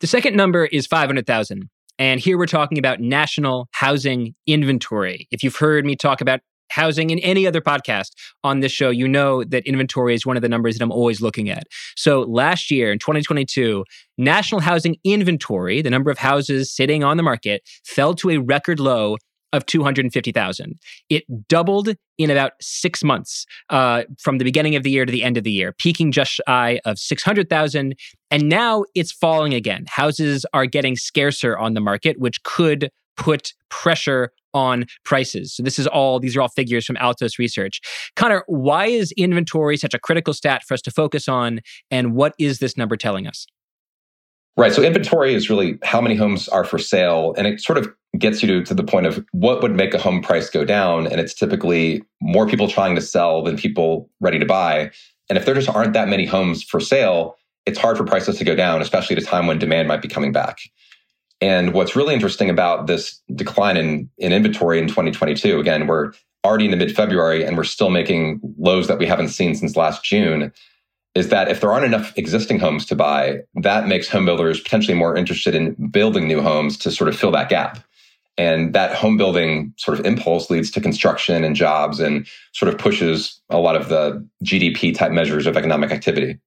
The 0.00 0.06
second 0.06 0.36
number 0.36 0.66
is 0.66 0.86
500,000. 0.86 1.68
And 1.98 2.20
here 2.20 2.36
we're 2.36 2.46
talking 2.46 2.78
about 2.78 3.00
national 3.00 3.68
housing 3.72 4.34
inventory. 4.46 5.28
If 5.30 5.42
you've 5.42 5.56
heard 5.56 5.84
me 5.84 5.96
talk 5.96 6.20
about 6.20 6.40
housing 6.70 7.10
in 7.10 7.18
any 7.20 7.46
other 7.46 7.60
podcast 7.60 8.10
on 8.42 8.60
this 8.60 8.72
show, 8.72 8.90
you 8.90 9.06
know 9.06 9.44
that 9.44 9.64
inventory 9.66 10.14
is 10.14 10.26
one 10.26 10.36
of 10.36 10.42
the 10.42 10.48
numbers 10.48 10.76
that 10.76 10.82
I'm 10.82 10.90
always 10.90 11.20
looking 11.20 11.48
at. 11.48 11.64
So 11.96 12.22
last 12.22 12.70
year 12.70 12.90
in 12.90 12.98
2022, 12.98 13.84
national 14.18 14.60
housing 14.60 14.96
inventory, 15.04 15.82
the 15.82 15.90
number 15.90 16.10
of 16.10 16.18
houses 16.18 16.74
sitting 16.74 17.04
on 17.04 17.16
the 17.16 17.22
market, 17.22 17.62
fell 17.84 18.14
to 18.14 18.30
a 18.30 18.38
record 18.38 18.80
low 18.80 19.16
of 19.54 19.64
250,000. 19.66 20.78
It 21.08 21.24
doubled 21.48 21.94
in 22.18 22.30
about 22.30 22.52
six 22.60 23.04
months 23.04 23.46
uh, 23.70 24.02
from 24.18 24.38
the 24.38 24.44
beginning 24.44 24.76
of 24.76 24.82
the 24.82 24.90
year 24.90 25.06
to 25.06 25.12
the 25.12 25.22
end 25.22 25.36
of 25.36 25.44
the 25.44 25.50
year, 25.50 25.72
peaking 25.72 26.12
just 26.12 26.40
shy 26.46 26.80
of 26.84 26.98
600,000. 26.98 27.94
And 28.30 28.48
now 28.48 28.84
it's 28.94 29.12
falling 29.12 29.54
again. 29.54 29.84
Houses 29.88 30.44
are 30.52 30.66
getting 30.66 30.96
scarcer 30.96 31.56
on 31.56 31.74
the 31.74 31.80
market, 31.80 32.18
which 32.18 32.42
could 32.42 32.90
put 33.16 33.52
pressure 33.70 34.32
on 34.52 34.86
prices. 35.04 35.54
So 35.54 35.62
this 35.62 35.78
is 35.78 35.86
all 35.86 36.20
these 36.20 36.36
are 36.36 36.40
all 36.40 36.48
figures 36.48 36.86
from 36.86 36.96
Altos 36.98 37.38
Research. 37.38 37.80
Conor, 38.16 38.44
why 38.46 38.86
is 38.86 39.12
inventory 39.12 39.76
such 39.76 39.94
a 39.94 39.98
critical 39.98 40.32
stat 40.32 40.62
for 40.66 40.74
us 40.74 40.82
to 40.82 40.90
focus 40.90 41.28
on 41.28 41.60
and 41.90 42.14
what 42.14 42.34
is 42.38 42.58
this 42.58 42.76
number 42.76 42.96
telling 42.96 43.26
us? 43.26 43.46
Right. 44.56 44.72
So 44.72 44.82
inventory 44.82 45.34
is 45.34 45.50
really 45.50 45.78
how 45.82 46.00
many 46.00 46.14
homes 46.14 46.48
are 46.48 46.64
for 46.64 46.78
sale. 46.78 47.34
And 47.36 47.46
it 47.46 47.60
sort 47.60 47.76
of 47.76 47.92
gets 48.16 48.40
you 48.40 48.46
to, 48.48 48.64
to 48.66 48.74
the 48.74 48.84
point 48.84 49.06
of 49.06 49.24
what 49.32 49.60
would 49.62 49.74
make 49.74 49.94
a 49.94 49.98
home 49.98 50.22
price 50.22 50.48
go 50.48 50.64
down. 50.64 51.08
And 51.08 51.20
it's 51.20 51.34
typically 51.34 52.04
more 52.20 52.46
people 52.46 52.68
trying 52.68 52.94
to 52.94 53.00
sell 53.00 53.42
than 53.42 53.56
people 53.56 54.08
ready 54.20 54.38
to 54.38 54.46
buy. 54.46 54.92
And 55.28 55.36
if 55.36 55.44
there 55.44 55.54
just 55.54 55.68
aren't 55.68 55.92
that 55.94 56.08
many 56.08 56.24
homes 56.24 56.62
for 56.62 56.78
sale, 56.78 57.36
it's 57.66 57.78
hard 57.78 57.96
for 57.96 58.04
prices 58.04 58.38
to 58.38 58.44
go 58.44 58.54
down, 58.54 58.80
especially 58.80 59.16
at 59.16 59.22
a 59.22 59.26
time 59.26 59.48
when 59.48 59.58
demand 59.58 59.88
might 59.88 60.02
be 60.02 60.08
coming 60.08 60.30
back. 60.30 60.60
And 61.40 61.72
what's 61.72 61.96
really 61.96 62.14
interesting 62.14 62.48
about 62.48 62.86
this 62.86 63.20
decline 63.34 63.76
in, 63.76 64.08
in 64.18 64.32
inventory 64.32 64.78
in 64.78 64.86
2022, 64.86 65.58
again, 65.58 65.88
we're 65.88 66.12
already 66.44 66.66
into 66.66 66.76
mid 66.76 66.94
February 66.94 67.44
and 67.44 67.56
we're 67.56 67.64
still 67.64 67.90
making 67.90 68.40
lows 68.58 68.86
that 68.86 68.98
we 68.98 69.06
haven't 69.06 69.28
seen 69.28 69.54
since 69.54 69.76
last 69.76 70.04
June 70.04 70.52
is 71.14 71.28
that 71.28 71.48
if 71.48 71.60
there 71.60 71.72
aren't 71.72 71.84
enough 71.84 72.12
existing 72.16 72.58
homes 72.58 72.84
to 72.86 72.96
buy, 72.96 73.40
that 73.54 73.86
makes 73.86 74.08
home 74.08 74.24
builders 74.24 74.60
potentially 74.60 74.96
more 74.96 75.16
interested 75.16 75.54
in 75.54 75.74
building 75.88 76.26
new 76.26 76.42
homes 76.42 76.76
to 76.78 76.90
sort 76.90 77.08
of 77.08 77.16
fill 77.16 77.30
that 77.30 77.48
gap. 77.48 77.78
And 78.36 78.74
that 78.74 78.96
home 78.96 79.16
building 79.16 79.72
sort 79.76 79.98
of 79.98 80.04
impulse 80.04 80.50
leads 80.50 80.70
to 80.72 80.80
construction 80.80 81.44
and 81.44 81.54
jobs 81.54 82.00
and 82.00 82.26
sort 82.52 82.72
of 82.72 82.80
pushes 82.80 83.40
a 83.48 83.58
lot 83.58 83.76
of 83.76 83.88
the 83.88 84.26
GDP 84.42 84.92
type 84.92 85.12
measures 85.12 85.46
of 85.46 85.56
economic 85.56 85.92
activity. 85.92 86.38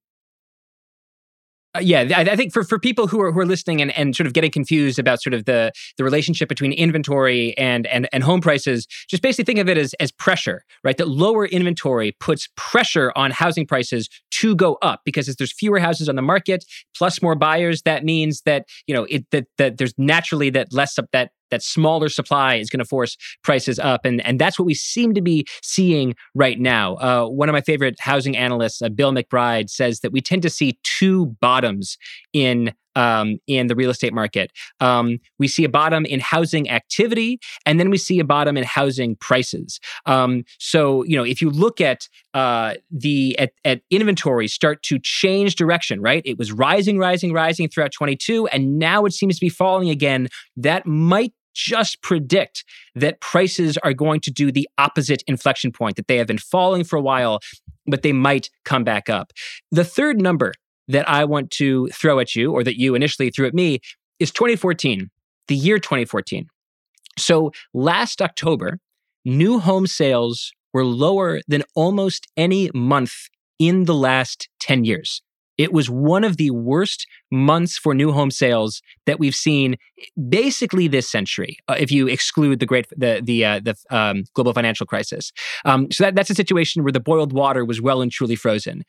Uh, 1.78 1.80
yeah, 1.80 2.06
I, 2.16 2.36
think 2.36 2.54
for, 2.54 2.64
for 2.64 2.80
people 2.80 3.08
who 3.08 3.22
are 3.22 3.32
who 3.32 3.40
are 3.40 3.46
listening 3.46 3.82
and, 3.82 3.96
and 3.96 4.16
sort 4.16 4.26
of 4.26 4.34
getting 4.34 4.50
confused 4.50 4.98
about 4.98 5.22
sort 5.22 5.34
of 5.36 5.46
the 5.46 5.72
the 5.98 6.04
relationship 6.04 6.50
between 6.50 6.74
inventory 6.74 7.56
and 7.58 7.86
and 7.88 8.10
and 8.12 8.24
home 8.24 8.42
prices, 8.42 8.88
just 9.08 9.22
basically 9.22 9.46
think 9.46 9.60
of 9.60 9.70
it 9.70 9.78
as 9.78 9.94
as 9.96 10.12
pressure, 10.12 10.64
right? 10.84 10.98
That 10.98 11.08
lower 11.08 11.46
inventory 11.46 12.16
puts 12.20 12.50
pressure 12.56 13.12
on 13.16 13.30
housing 13.32 13.68
prices 13.68 14.10
to 14.32 14.56
go 14.56 14.78
up 14.82 15.02
because 15.06 15.30
as 15.30 15.36
there's 15.36 15.54
fewer 15.54 15.80
houses 15.80 16.10
on 16.10 16.16
the 16.16 16.22
market 16.22 16.66
plus 16.98 17.22
more 17.22 17.36
buyers, 17.36 17.84
that 17.84 18.04
means 18.04 18.42
that 18.46 18.66
you 18.88 18.96
know 18.96 19.06
it 19.10 19.26
that 19.32 19.46
that 19.58 19.78
there's 19.78 19.94
naturally 19.98 20.50
that 20.50 20.74
less 20.74 20.98
of 20.98 21.08
that 21.12 21.32
that 21.52 21.64
smaller 21.64 22.10
supply 22.10 22.56
is 22.56 22.70
going 22.70 22.80
to 22.80 22.86
force 22.86 23.18
prices 23.44 23.80
up. 23.80 24.06
And, 24.06 24.26
and 24.26 24.40
that's 24.40 24.58
what 24.60 24.66
we 24.66 24.74
seem 24.74 25.14
to 25.14 25.22
be 25.22 25.46
seeing 25.62 26.16
right 26.36 26.60
now. 26.60 26.96
Uh, 26.96 27.28
one 27.28 27.50
of 27.50 27.54
my 27.54 27.62
favorite 27.62 27.96
housing 28.00 28.36
analysts, 28.36 28.82
uh, 28.82 28.90
Bill 28.90 29.12
McBride, 29.12 29.70
says 29.70 30.02
that 30.02 30.12
we 30.12 30.22
tend 30.22 30.42
to 30.44 30.50
see 30.50 30.80
two 30.84 31.28
bottoms 31.40 31.98
in 32.34 32.74
um, 32.98 33.38
in 33.46 33.68
the 33.68 33.76
real 33.76 33.92
estate 33.92 34.14
market. 34.14 34.52
Um, 34.82 35.20
we 35.38 35.48
see 35.48 35.64
a 35.64 35.70
bottom 35.70 36.04
in 36.04 36.20
housing 36.20 36.70
activity, 36.70 37.40
and 37.66 37.80
then 37.80 37.92
we 37.92 37.98
see 37.98 38.20
a 38.20 38.26
bottom 38.26 38.58
in 38.58 38.64
housing 38.64 39.16
prices. 39.16 39.80
Um, 40.08 40.44
so, 40.58 41.04
you 41.04 41.16
know, 41.16 41.24
if 41.24 41.40
you 41.40 41.52
look 41.52 41.80
at 41.80 42.10
uh, 42.34 42.74
the 42.92 43.38
at, 43.38 43.52
at 43.64 43.82
inventory 43.92 44.48
start 44.48 44.82
to 44.84 45.00
change 45.00 45.56
direction, 45.56 46.02
right? 46.02 46.24
It 46.26 46.40
was 46.40 46.52
rising, 46.52 46.98
rising, 46.98 47.34
rising 47.34 47.70
throughout 47.70 47.92
22, 47.92 48.48
and 48.48 48.80
now 48.80 49.06
it 49.06 49.14
seems 49.14 49.36
to 49.36 49.42
be 49.42 49.50
falling 49.50 49.90
again. 49.90 50.28
That 50.56 50.88
might 50.88 51.34
just 51.58 52.02
predict 52.02 52.64
that 52.96 53.20
prices 53.20 53.78
are 53.80 53.94
going 53.94 54.20
to 54.22 54.32
do 54.32 54.52
the 54.52 54.70
opposite 54.78 55.24
inflection 55.28 55.72
point, 55.72 55.96
that 55.96 56.08
they 56.08 56.18
have 56.18 56.28
been 56.28 56.38
falling 56.38 56.84
for 56.84 56.96
a 56.96 57.02
while, 57.02 57.40
but 57.86 58.04
they 58.04 58.14
might 58.14 58.50
come 58.64 58.84
back 58.84 59.10
up. 59.10 59.34
The 59.72 59.84
third 59.84 60.22
number 60.22 60.54
that 60.88 61.10
I 61.10 61.26
want 61.26 61.52
to 61.52 61.88
throw 61.88 62.20
at 62.20 62.36
you, 62.36 62.52
or 62.52 62.64
that 62.64 62.80
you 62.80 62.96
initially 62.96 63.30
threw 63.30 63.48
at 63.48 63.54
me, 63.54 63.80
is 64.20 64.32
2014, 64.32 65.10
the 65.48 65.56
year 65.56 65.80
2014. 65.80 66.48
So 67.18 67.52
last 67.74 68.22
October, 68.22 68.80
new 69.26 69.60
home 69.60 69.88
sales 69.88 70.54
were 70.74 70.86
lower 70.86 71.42
than 71.48 71.64
almost 71.76 72.28
any 72.38 72.70
month 72.74 73.14
in 73.60 73.86
the 73.86 73.96
last 73.96 74.48
10 74.60 74.86
years. 74.86 75.22
It 75.58 75.74
was 75.74 75.90
one 75.90 76.24
of 76.24 76.38
the 76.38 76.52
worst 76.52 77.08
months 77.32 77.78
for 77.78 77.94
new 77.94 78.12
home 78.12 78.32
sales 78.32 78.82
that 79.06 79.20
we've 79.20 79.36
seen 79.36 79.76
basically 80.30 80.88
this 80.88 81.10
century, 81.10 81.58
uh, 81.68 81.76
if 81.80 81.92
you 81.92 82.08
exclude 82.08 82.60
the 82.60 82.66
great 82.66 82.88
the 82.96 83.22
the 83.24 83.44
uh, 83.44 83.60
the 83.60 83.76
um, 83.90 84.24
global 84.34 84.54
financial 84.54 84.86
crisis. 84.86 85.32
Um, 85.66 85.92
so 85.92 86.04
that, 86.04 86.16
that's 86.16 86.30
a 86.30 86.36
situation 86.36 86.84
where 86.84 86.92
the 86.92 87.00
boiled 87.00 87.34
water 87.34 87.66
was 87.66 87.82
well 87.82 88.02
and 88.02 88.12
truly 88.12 88.36
frozen. 88.36 88.84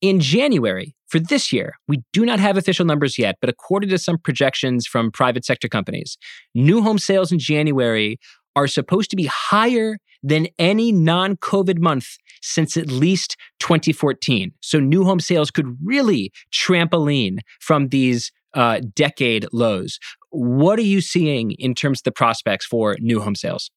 In 0.00 0.20
January 0.20 0.94
for 1.08 1.18
this 1.18 1.52
year, 1.52 1.74
we 1.88 2.02
do 2.12 2.24
not 2.24 2.38
have 2.38 2.56
official 2.56 2.86
numbers 2.86 3.18
yet, 3.18 3.36
but 3.40 3.50
according 3.50 3.90
to 3.90 3.98
some 3.98 4.16
projections 4.16 4.86
from 4.86 5.10
private 5.10 5.44
sector 5.44 5.68
companies, 5.68 6.16
new 6.54 6.82
home 6.82 6.98
sales 6.98 7.32
in 7.32 7.38
January 7.38 8.18
are 8.54 8.68
supposed 8.68 9.10
to 9.10 9.16
be 9.16 9.26
higher 9.26 9.98
than 10.22 10.48
any 10.58 10.92
non 10.92 11.36
COVID 11.36 11.78
month 11.78 12.16
since 12.42 12.76
at 12.76 12.90
least 12.90 13.36
2014. 13.60 14.52
So 14.60 14.80
new 14.80 15.04
home 15.04 15.20
sales 15.20 15.50
could 15.50 15.76
really 15.82 16.32
trampoline 16.52 17.38
from 17.60 17.88
these 17.88 18.30
uh, 18.54 18.80
decade 18.94 19.46
lows. 19.52 19.98
What 20.30 20.78
are 20.78 20.82
you 20.82 21.00
seeing 21.00 21.52
in 21.52 21.74
terms 21.74 22.00
of 22.00 22.04
the 22.04 22.12
prospects 22.12 22.66
for 22.66 22.96
new 23.00 23.20
home 23.20 23.34
sales? 23.34 23.70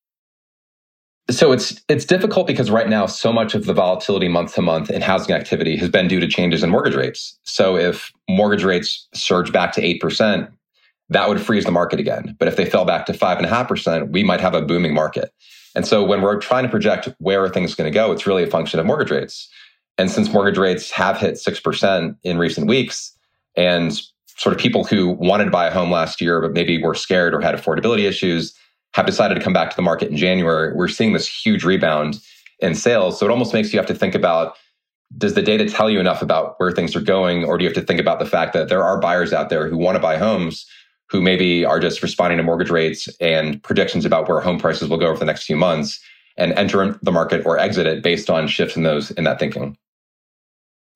So 1.30 1.52
it's 1.52 1.82
it's 1.88 2.04
difficult 2.04 2.48
because 2.48 2.72
right 2.72 2.90
now 2.90 3.06
so 3.06 3.32
much 3.32 3.54
of 3.54 3.66
the 3.66 3.74
volatility 3.74 4.28
month 4.28 4.56
to 4.56 4.62
month 4.62 4.90
in 4.90 5.02
housing 5.02 5.34
activity 5.34 5.78
has 5.78 5.90
been 5.90 6.08
due 6.08 6.20
to 6.20 6.28
changes 6.28 6.64
in 6.64 6.70
mortgage 6.70 6.96
rates. 6.96 7.38
So 7.44 7.78
if 7.78 8.12
mortgage 8.28 8.64
rates 8.64 9.08
surge 9.14 9.52
back 9.52 9.72
to 9.74 9.82
eight 9.82 10.02
percent, 10.02 10.50
that 11.10 11.30
would 11.30 11.40
freeze 11.40 11.64
the 11.64 11.72
market 11.72 12.00
again. 12.00 12.36
But 12.40 12.48
if 12.48 12.56
they 12.56 12.66
fell 12.66 12.86
back 12.86 13.06
to 13.06 13.14
five 13.14 13.38
and 13.38 13.46
a 13.46 13.50
half 13.50 13.68
percent, 13.68 14.12
we 14.12 14.24
might 14.24 14.42
have 14.42 14.56
a 14.56 14.62
booming 14.62 14.94
market. 14.94 15.32
And 15.76 15.88
so 15.88 16.04
when 16.04 16.22
we're 16.22 16.40
trying 16.40 16.64
to 16.64 16.70
project 16.70 17.10
where 17.20 17.44
are 17.44 17.50
things 17.50 17.76
going 17.76 17.92
to 17.92 17.94
go, 17.94 18.12
it's 18.12 18.28
really 18.28 18.44
a 18.44 18.48
function 18.48 18.80
of 18.80 18.86
mortgage 18.86 19.12
rates. 19.12 19.50
And 19.98 20.10
since 20.10 20.32
mortgage 20.32 20.58
rates 20.58 20.92
have 20.92 21.18
hit 21.18 21.36
6% 21.36 22.18
in 22.24 22.38
recent 22.38 22.68
weeks, 22.68 23.16
and 23.56 24.00
sort 24.38 24.56
of 24.56 24.62
people 24.62 24.84
who 24.84 25.10
wanted 25.10 25.46
to 25.46 25.52
buy 25.52 25.68
a 25.68 25.74
home 25.74 25.92
last 25.92 26.22
year, 26.22 26.42
but 26.42 26.54
maybe 26.54 26.82
were 26.82 26.96
scared 26.96 27.34
or 27.34 27.42
had 27.42 27.56
affordability 27.56 28.08
issues, 28.08 28.54
have 28.94 29.06
decided 29.06 29.36
to 29.36 29.42
come 29.42 29.54
back 29.54 29.70
to 29.70 29.76
the 29.76 29.82
market 29.82 30.10
in 30.10 30.18
January, 30.18 30.74
we're 30.76 30.88
seeing 30.88 31.14
this 31.14 31.28
huge 31.28 31.64
rebound 31.64 32.20
in 32.60 32.76
sales. 32.76 33.20
So 33.20 33.26
it 33.26 33.32
almost 33.32 33.54
makes 33.54 33.72
you 33.72 33.80
have 33.80 33.88
to 33.88 33.96
think 33.96 34.16
about 34.16 34.56
does 35.18 35.34
the 35.34 35.42
data 35.42 35.68
tell 35.68 35.90
you 35.90 36.00
enough 36.00 36.22
about 36.22 36.56
where 36.58 36.72
things 36.72 36.96
are 36.96 37.02
going, 37.02 37.44
or 37.44 37.58
do 37.58 37.66
you 37.66 37.70
have 37.70 37.76
to 37.76 37.86
think 37.86 38.00
about 38.00 38.20
the 38.20 38.26
fact 38.26 38.54
that 38.54 38.70
there 38.70 38.84
are 38.84 38.98
buyers 38.98 39.34
out 39.34 39.50
there 39.50 39.68
who 39.68 39.78
want 39.78 39.96
to 39.96 40.00
buy 40.00 40.18
homes 40.18 40.66
who 41.12 41.22
maybe 41.22 41.66
are 41.66 41.80
just 41.80 42.02
responding 42.02 42.38
to 42.38 42.44
mortgage 42.44 42.70
rates 42.70 43.10
and 43.20 43.62
predictions 43.64 44.06
about 44.06 44.30
where 44.30 44.40
home 44.40 44.58
prices 44.58 44.88
will 44.88 44.98
go 44.98 45.08
over 45.08 45.20
the 45.20 45.26
next 45.26 45.44
few 45.44 45.58
months 45.58 46.00
and 46.38 46.54
enter 46.54 46.98
the 47.02 47.12
market 47.12 47.46
or 47.46 47.60
exit 47.60 47.86
it 47.86 48.02
based 48.02 48.30
on 48.30 48.48
shifts 48.48 48.78
in 48.78 48.84
those 48.84 49.12
in 49.12 49.26
that 49.26 49.38
thinking. 49.38 49.78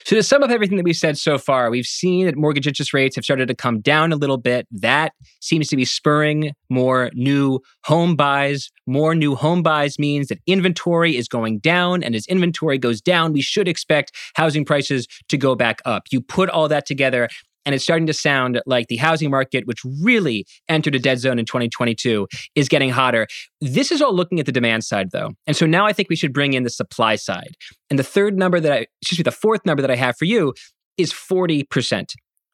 So, 0.05 0.15
to 0.15 0.21
sum 0.21 0.43
up 0.43 0.51
everything 0.51 0.77
that 0.77 0.83
we've 0.83 0.95
said 0.95 1.17
so 1.17 1.37
far, 1.37 1.71
we've 1.71 1.85
seen 1.85 2.27
that 2.27 2.37
mortgage 2.37 2.67
interest 2.67 2.93
rates 2.93 3.15
have 3.15 3.25
started 3.25 3.47
to 3.47 3.55
come 3.55 3.81
down 3.81 4.13
a 4.13 4.15
little 4.15 4.37
bit. 4.37 4.67
That 4.69 5.13
seems 5.41 5.67
to 5.69 5.75
be 5.75 5.83
spurring 5.83 6.51
more 6.69 7.09
new 7.13 7.59
home 7.85 8.15
buys. 8.15 8.69
More 8.85 9.15
new 9.15 9.35
home 9.35 9.63
buys 9.63 9.97
means 9.97 10.27
that 10.27 10.37
inventory 10.45 11.17
is 11.17 11.27
going 11.27 11.57
down. 11.57 12.03
And 12.03 12.13
as 12.13 12.27
inventory 12.27 12.77
goes 12.77 13.01
down, 13.01 13.33
we 13.33 13.41
should 13.41 13.67
expect 13.67 14.11
housing 14.35 14.63
prices 14.63 15.07
to 15.29 15.37
go 15.37 15.55
back 15.55 15.81
up. 15.85 16.03
You 16.11 16.21
put 16.21 16.49
all 16.49 16.67
that 16.67 16.85
together, 16.85 17.27
and 17.65 17.73
it's 17.73 17.83
starting 17.83 18.07
to 18.07 18.13
sound 18.13 18.61
like 18.65 18.87
the 18.87 18.97
housing 18.97 19.31
market, 19.31 19.65
which 19.65 19.81
really 20.01 20.45
entered 20.69 20.95
a 20.95 20.99
dead 20.99 21.19
zone 21.19 21.39
in 21.39 21.45
2022, 21.45 22.27
is 22.55 22.69
getting 22.69 22.91
hotter. 22.91 23.27
This 23.59 23.91
is 23.91 24.01
all 24.01 24.13
looking 24.13 24.39
at 24.39 24.45
the 24.45 24.51
demand 24.51 24.83
side, 24.83 25.11
though. 25.11 25.31
And 25.47 25.55
so 25.55 25.65
now 25.65 25.85
I 25.85 25.93
think 25.93 26.09
we 26.09 26.15
should 26.15 26.33
bring 26.33 26.53
in 26.53 26.63
the 26.63 26.69
supply 26.69 27.15
side. 27.15 27.55
And 27.89 27.97
the 27.97 28.03
third 28.03 28.37
number 28.37 28.59
that 28.59 28.71
I, 28.71 28.85
excuse 29.01 29.19
me, 29.19 29.23
the 29.23 29.31
fourth 29.31 29.65
number 29.65 29.81
that 29.81 29.91
I 29.91 29.95
have 29.95 30.15
for 30.17 30.25
you 30.25 30.53
is 30.97 31.11
40%. 31.11 32.05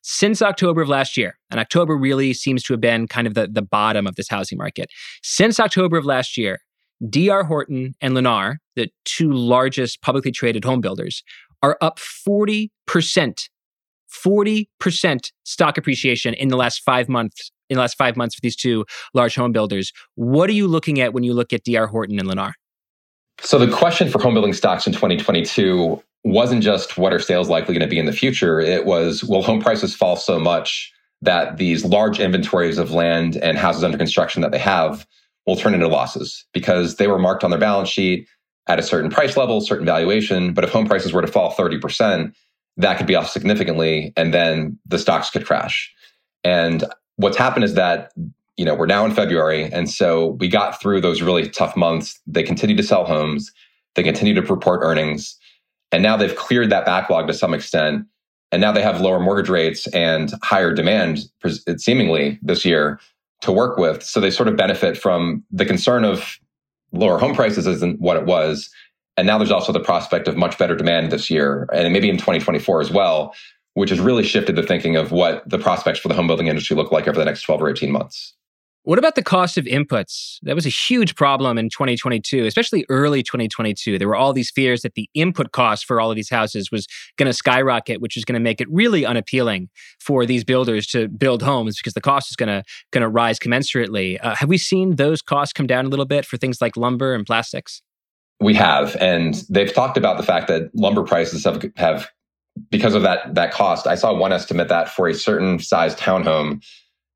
Since 0.04 0.42
October 0.42 0.82
of 0.82 0.90
last 0.90 1.16
year, 1.16 1.38
and 1.52 1.60
October 1.60 1.96
really 1.96 2.34
seems 2.34 2.64
to 2.64 2.74
have 2.74 2.82
been 2.82 3.08
kind 3.08 3.28
of 3.28 3.36
the, 3.36 3.48
the 3.48 3.62
bottom 3.62 4.08
of 4.08 4.16
this 4.16 4.28
housing 4.28 4.58
market. 4.58 4.90
Since 5.22 5.60
October 5.60 5.98
of 5.98 6.06
last 6.06 6.38
year, 6.38 6.60
DR 7.08 7.44
Horton 7.44 7.94
and 8.02 8.16
Lennar, 8.16 8.56
the 8.76 8.90
two 9.06 9.32
largest 9.32 10.02
publicly 10.02 10.32
traded 10.32 10.64
home 10.64 10.82
builders, 10.82 11.24
are 11.62 11.78
up 11.82 12.00
40% 12.00 12.70
40% 14.12 15.32
stock 15.44 15.78
appreciation 15.78 16.34
in 16.34 16.50
the 16.50 16.58
last 16.58 16.82
five 16.84 17.10
months 17.10 17.52
in 17.70 17.76
the 17.76 17.82
last 17.82 17.98
five 17.98 18.18
months 18.18 18.36
for 18.36 18.42
these 18.42 18.58
two 18.58 18.86
large 19.14 19.34
home 19.34 19.54
builders. 19.54 19.94
What 20.16 20.50
are 20.50 20.54
you 20.54 20.68
looking 20.68 21.00
at 21.00 21.14
when 21.14 21.24
you 21.24 21.34
look 21.34 21.54
at 21.54 21.64
DR 21.64 21.88
Horton 21.88 22.20
and 22.20 22.28
Lennar? 22.28 22.52
So 23.40 23.58
the 23.58 23.72
question 23.72 24.10
for 24.10 24.22
home 24.22 24.34
building 24.34 24.54
stocks 24.54 24.86
in 24.86 24.92
2022 24.92 26.04
wasn't 26.24 26.62
just 26.62 26.98
what 26.98 27.14
are 27.14 27.20
sales 27.20 27.50
likely 27.50 27.74
going 27.74 27.88
to 27.88 27.90
be 27.90 27.98
in 27.98 28.06
the 28.06 28.14
future. 28.14 28.60
It 28.60 28.86
was 28.86 29.24
will 29.24 29.42
home 29.42 29.62
prices 29.62 29.96
fall 29.96 30.18
so 30.18 30.38
much 30.38 30.92
that 31.22 31.58
these 31.58 31.86
large 31.86 32.20
inventories 32.20 32.78
of 32.78 32.92
land 32.92 33.38
and 33.38 33.58
houses 33.58 33.84
under 33.84 33.98
construction 33.98 34.42
that 34.42 34.52
they 34.52 34.60
have 34.60 35.08
will 35.48 35.56
turn 35.56 35.74
into 35.74 35.88
losses 35.88 36.46
because 36.54 36.98
they 36.98 37.08
were 37.08 37.18
marked 37.18 37.44
on 37.44 37.52
their 37.52 37.60
balance 37.60 37.90
sheet 37.90 38.28
at 38.68 38.80
a 38.80 38.84
certain 38.84 39.10
price 39.10 39.38
level, 39.38 39.62
certain 39.62 39.86
valuation. 39.86 40.54
But 40.54 40.64
if 40.64 40.72
home 40.72 40.86
prices 40.86 41.14
were 41.14 41.22
to 41.22 41.28
fall 41.28 41.54
30%, 41.54 42.34
that 42.78 42.98
could 42.98 43.08
be 43.08 43.16
off 43.16 43.30
significantly 43.30 44.14
and 44.16 44.34
then 44.34 44.78
the 44.86 45.00
stocks 45.00 45.30
could 45.30 45.46
crash. 45.46 45.94
And 46.44 46.84
what's 47.18 47.38
happened 47.38 47.66
is 47.66 47.76
that 47.76 48.12
you 48.58 48.66
know 48.66 48.76
we're 48.76 48.86
now 48.86 49.06
in 49.06 49.12
February 49.12 49.72
and 49.72 49.90
so 49.90 50.38
we 50.40 50.48
got 50.48 50.82
through 50.82 51.02
those 51.02 51.22
really 51.22 51.50
tough 51.50 51.76
months. 51.76 52.20
They 52.28 52.44
continue 52.44 52.76
to 52.76 52.84
sell 52.84 53.06
homes, 53.06 53.52
they 53.96 54.04
continue 54.04 54.34
to 54.34 54.42
report 54.42 54.82
earnings, 54.84 55.38
and 55.92 56.04
now 56.04 56.18
they've 56.18 56.36
cleared 56.36 56.70
that 56.70 56.86
backlog 56.86 57.28
to 57.28 57.34
some 57.34 57.54
extent. 57.54 58.06
And 58.54 58.60
now 58.60 58.74
they 58.74 58.82
have 58.82 59.00
lower 59.00 59.20
mortgage 59.20 59.50
rates 59.50 59.88
and 59.88 60.34
higher 60.44 60.74
demand 60.74 61.20
seemingly 61.78 62.38
this 62.42 62.66
year 62.66 63.00
to 63.42 63.52
work 63.52 63.78
with. 63.78 64.04
So 64.04 64.20
they 64.20 64.30
sort 64.30 64.50
of 64.50 64.58
benefit 64.58 64.98
from 64.98 65.44
the 65.52 65.66
concern 65.66 66.04
of 66.04 66.38
lower 66.92 67.18
home 67.18 67.34
prices 67.34 67.66
isn't 67.68 68.02
what 68.02 68.18
it 68.18 68.26
was 68.26 68.70
and 69.18 69.28
now 69.28 69.38
there's 69.38 69.52
also 69.52 69.72
the 69.72 69.80
prospect 69.80 70.28
of 70.28 70.38
much 70.38 70.58
better 70.58 70.76
demand 70.76 71.12
this 71.12 71.30
year 71.30 71.68
and 71.74 71.92
maybe 71.94 72.10
in 72.10 72.18
2024 72.18 72.82
as 72.82 72.92
well, 72.92 73.36
which 73.74 73.90
has 73.90 74.00
really 74.00 74.24
shifted 74.24 74.56
the 74.56 74.64
thinking 74.64 74.96
of 74.96 75.12
what 75.12 75.48
the 75.50 75.60
prospects 75.60 76.00
for 76.00 76.08
the 76.08 76.14
home 76.14 76.28
building 76.28 76.48
industry 76.48 76.76
look 76.76 76.92
like 76.92 77.08
over 77.08 77.18
the 77.18 77.26
next 77.26 77.42
12 77.44 77.62
or 77.62 77.70
18 77.70 77.92
months. 77.92 78.36
What 78.84 78.98
about 78.98 79.14
the 79.14 79.22
cost 79.22 79.60
of 79.60 79.66
inputs? 79.66 80.40
That 80.42 80.56
was 80.56 80.66
a 80.66 80.70
huge 80.70 81.14
problem 81.14 81.60
in 81.60 81.70
2022, 81.70 82.46
especially 82.46 82.84
early 82.90 83.22
2022. 83.22 84.00
There 84.00 84.08
were 84.08 84.16
all 84.16 84.34
these 84.34 84.50
fears 84.50 84.82
that 84.82 84.96
the 84.96 85.08
input 85.14 85.52
cost 85.52 85.86
for 85.86 86.02
all 86.02 86.10
of 86.10 86.16
these 86.16 86.32
houses 86.32 86.72
was 86.72 86.88
going 87.16 87.28
to 87.28 87.34
skyrocket, 87.34 88.02
which 88.02 88.18
is 88.18 88.26
going 88.26 88.34
to 88.34 88.40
make 88.40 88.60
it 88.60 88.68
really 88.72 89.06
unappealing 89.06 89.70
for 90.00 90.26
these 90.26 90.44
builders 90.44 90.88
to 90.88 91.10
build 91.10 91.44
homes 91.44 91.78
because 91.78 91.94
the 91.94 92.02
cost 92.02 92.32
is 92.32 92.36
going 92.36 92.50
to 92.50 92.64
going 92.92 93.04
to 93.04 93.08
rise 93.08 93.38
commensurately. 93.38 94.18
Uh, 94.20 94.34
have 94.34 94.50
we 94.50 94.58
seen 94.58 94.96
those 94.96 95.22
costs 95.22 95.54
come 95.54 95.68
down 95.68 95.86
a 95.86 95.90
little 95.90 96.06
bit 96.06 96.26
for 96.26 96.38
things 96.38 96.60
like 96.60 96.76
lumber 96.76 97.14
and 97.14 97.24
plastics? 97.24 97.84
We 98.42 98.54
have, 98.56 98.96
and 99.00 99.36
they've 99.50 99.74
talked 99.74 99.98
about 99.98 100.18
the 100.18 100.24
fact 100.24 100.48
that 100.48 100.76
lumber 100.76 101.04
prices 101.04 101.46
have 101.46 101.64
have 101.78 102.10
because 102.70 102.96
of 102.96 103.04
that 103.04 103.36
that 103.36 103.54
cost. 103.54 103.88
I 103.88 103.96
saw 103.96 104.14
one 104.14 104.34
estimate 104.34 104.68
that 104.68 104.90
for 104.90 105.08
a 105.08 105.14
certain 105.14 105.60
size 105.60 105.96
townhome 105.96 106.62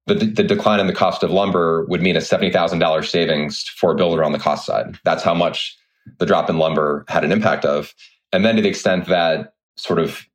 the, 0.08 0.14
the 0.14 0.44
decline 0.44 0.80
in 0.80 0.88
the 0.88 0.94
cost 0.94 1.24
of 1.24 1.32
lumber 1.32 1.86
would 1.86 2.02
mean 2.02 2.16
a 2.16 2.20
$70,000 2.20 3.06
savings 3.06 3.64
for 3.64 3.92
a 3.92 3.96
builder 3.96 4.24
on 4.24 4.32
the 4.32 4.40
cost 4.40 4.66
side. 4.66 4.98
That's 5.04 5.24
how 5.24 5.34
much 5.34 5.76
the 6.20 6.26
drop 6.26 6.50
in 6.50 6.60
lumber 6.60 7.06
had 7.08 7.24
an 7.24 7.32
impact 7.32 7.66
of. 7.66 7.94
And 8.32 8.46
then 8.46 8.56
to 8.56 8.62
the 8.62 8.70
extent 8.70 9.08
that 9.08 9.54
sort 9.78 10.00
of 10.00 10.26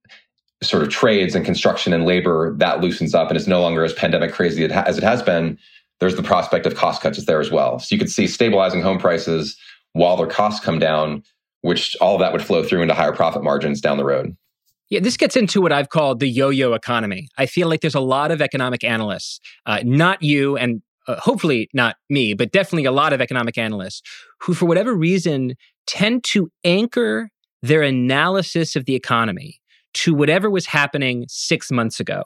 sort 0.62 0.83
of 0.83 0.90
trades 0.90 1.35
and 1.35 1.44
construction 1.44 1.92
and 1.92 2.05
labor 2.05 2.55
that 2.59 2.81
loosens 2.81 3.14
up 3.14 3.29
and 3.29 3.37
is 3.37 3.48
no 3.48 3.62
longer 3.62 3.83
as 3.83 3.94
pandemic 3.94 4.33
crazy 4.33 4.64
as 4.64 4.98
it 4.98 5.05
has 5.05 5.22
been, 5.22 5.59
there's 6.00 6.16
the 6.16 6.22
prospect 6.22 6.66
of 6.66 6.74
cost 6.74 7.00
cuts 7.00 7.24
there 7.24 7.40
as 7.40 7.50
well. 7.50 7.79
So 7.79 7.94
you 7.94 7.98
could 7.98 8.11
see 8.11 8.26
stabilizing 8.26 8.83
home 8.83 8.98
prices 8.98 9.57
while 9.92 10.16
their 10.16 10.26
costs 10.26 10.64
come 10.64 10.79
down, 10.79 11.22
which 11.62 11.96
all 12.00 12.14
of 12.14 12.20
that 12.20 12.33
would 12.33 12.42
flow 12.42 12.62
through 12.62 12.83
into 12.83 12.94
higher 12.94 13.12
profit 13.12 13.42
margins 13.42 13.81
down 13.81 13.96
the 13.96 14.05
road. 14.05 14.37
Yeah, 14.88 15.00
this 15.00 15.16
gets 15.16 15.37
into 15.37 15.61
what 15.61 15.72
I've 15.72 15.88
called 15.88 16.18
the 16.18 16.29
yo 16.29 16.48
yo 16.48 16.72
economy. 16.72 17.29
I 17.38 17.46
feel 17.46 17.68
like 17.68 17.81
there's 17.81 17.94
a 17.94 18.00
lot 18.00 18.33
of 18.33 18.42
economic 18.42 18.83
analysts, 18.83 19.38
uh, 19.66 19.81
not 19.85 20.22
you 20.22 20.57
and 20.57 20.83
uh, 21.07 21.16
hopefully 21.16 21.68
not 21.72 21.96
me, 22.09 22.35
but 22.35 22.50
definitely 22.50 22.85
a 22.85 22.92
lot 22.92 23.12
of 23.12 23.20
economic 23.20 23.57
analysts 23.57 24.03
who, 24.40 24.53
for 24.53 24.66
whatever 24.66 24.94
reason, 24.94 25.55
tend 25.87 26.24
to 26.24 26.50
anchor 26.64 27.31
their 27.62 27.83
analysis 27.83 28.74
of 28.74 28.85
the 28.85 28.94
economy 28.94 29.61
to 29.92 30.14
whatever 30.14 30.50
was 30.50 30.66
happening 30.66 31.24
six 31.29 31.70
months 31.70 32.00
ago. 32.00 32.24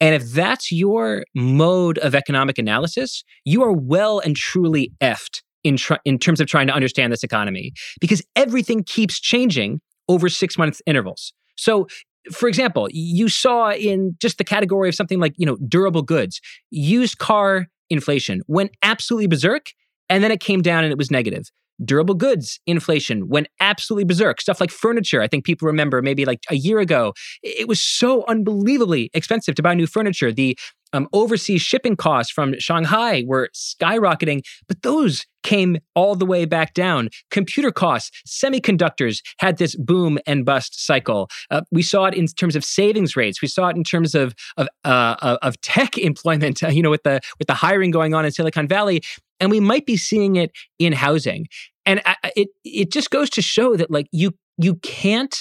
And 0.00 0.14
if 0.14 0.30
that's 0.30 0.70
your 0.70 1.24
mode 1.34 1.98
of 1.98 2.14
economic 2.14 2.58
analysis, 2.58 3.24
you 3.44 3.62
are 3.62 3.72
well 3.72 4.18
and 4.20 4.36
truly 4.36 4.92
effed 5.00 5.42
in, 5.64 5.76
tr- 5.76 5.94
in 6.04 6.18
terms 6.18 6.40
of 6.40 6.46
trying 6.46 6.66
to 6.68 6.72
understand 6.72 7.12
this 7.12 7.24
economy 7.24 7.72
because 8.00 8.22
everything 8.36 8.84
keeps 8.84 9.18
changing 9.18 9.80
over 10.08 10.28
six 10.28 10.56
month 10.56 10.80
intervals. 10.86 11.32
So 11.56 11.88
for 12.32 12.48
example, 12.48 12.88
you 12.90 13.28
saw 13.28 13.72
in 13.72 14.16
just 14.20 14.38
the 14.38 14.44
category 14.44 14.88
of 14.88 14.94
something 14.94 15.20
like, 15.20 15.34
you 15.36 15.44
know, 15.44 15.56
durable 15.68 16.02
goods, 16.02 16.40
used 16.70 17.18
car 17.18 17.66
inflation 17.90 18.42
went 18.46 18.70
absolutely 18.82 19.26
berserk 19.26 19.66
and 20.08 20.24
then 20.24 20.30
it 20.30 20.40
came 20.40 20.62
down 20.62 20.84
and 20.84 20.92
it 20.92 20.98
was 20.98 21.10
negative. 21.10 21.44
Durable 21.84 22.14
goods 22.14 22.60
inflation 22.66 23.28
went 23.28 23.48
absolutely 23.60 24.04
berserk. 24.04 24.40
Stuff 24.40 24.60
like 24.60 24.70
furniture, 24.70 25.20
I 25.20 25.28
think 25.28 25.44
people 25.44 25.66
remember 25.66 26.00
maybe 26.02 26.24
like 26.24 26.40
a 26.48 26.54
year 26.54 26.78
ago, 26.78 27.12
it 27.42 27.66
was 27.66 27.82
so 27.82 28.24
unbelievably 28.28 29.10
expensive 29.12 29.56
to 29.56 29.62
buy 29.62 29.74
new 29.74 29.86
furniture. 29.86 30.32
The 30.32 30.56
um, 30.94 31.08
overseas 31.12 31.60
shipping 31.60 31.96
costs 31.96 32.32
from 32.32 32.58
Shanghai 32.58 33.24
were 33.26 33.50
skyrocketing, 33.52 34.42
but 34.68 34.80
those 34.82 35.26
came 35.42 35.76
all 35.94 36.14
the 36.14 36.24
way 36.24 36.44
back 36.44 36.72
down. 36.72 37.10
Computer 37.30 37.70
costs, 37.70 38.10
semiconductors 38.26 39.20
had 39.38 39.58
this 39.58 39.74
boom 39.74 40.18
and 40.26 40.46
bust 40.46 40.86
cycle. 40.86 41.28
Uh, 41.50 41.62
we 41.70 41.82
saw 41.82 42.06
it 42.06 42.14
in 42.14 42.26
terms 42.26 42.56
of 42.56 42.64
savings 42.64 43.16
rates. 43.16 43.42
We 43.42 43.48
saw 43.48 43.68
it 43.68 43.76
in 43.76 43.84
terms 43.84 44.14
of 44.14 44.34
of 44.56 44.68
uh, 44.84 45.36
of 45.42 45.60
tech 45.60 45.98
employment. 46.10 46.62
Uh, 46.62 46.68
you 46.68 46.82
know, 46.82 46.90
with 46.90 47.02
the 47.02 47.20
with 47.38 47.48
the 47.48 47.54
hiring 47.54 47.90
going 47.90 48.14
on 48.14 48.24
in 48.24 48.30
Silicon 48.30 48.68
Valley, 48.68 49.02
and 49.40 49.50
we 49.50 49.60
might 49.60 49.86
be 49.86 49.96
seeing 49.96 50.36
it 50.36 50.52
in 50.78 50.92
housing. 50.92 51.48
And 51.84 52.00
I, 52.06 52.16
it 52.36 52.48
it 52.64 52.92
just 52.92 53.10
goes 53.10 53.28
to 53.30 53.42
show 53.42 53.76
that 53.76 53.90
like 53.90 54.06
you 54.12 54.32
you 54.56 54.76
can't 54.76 55.36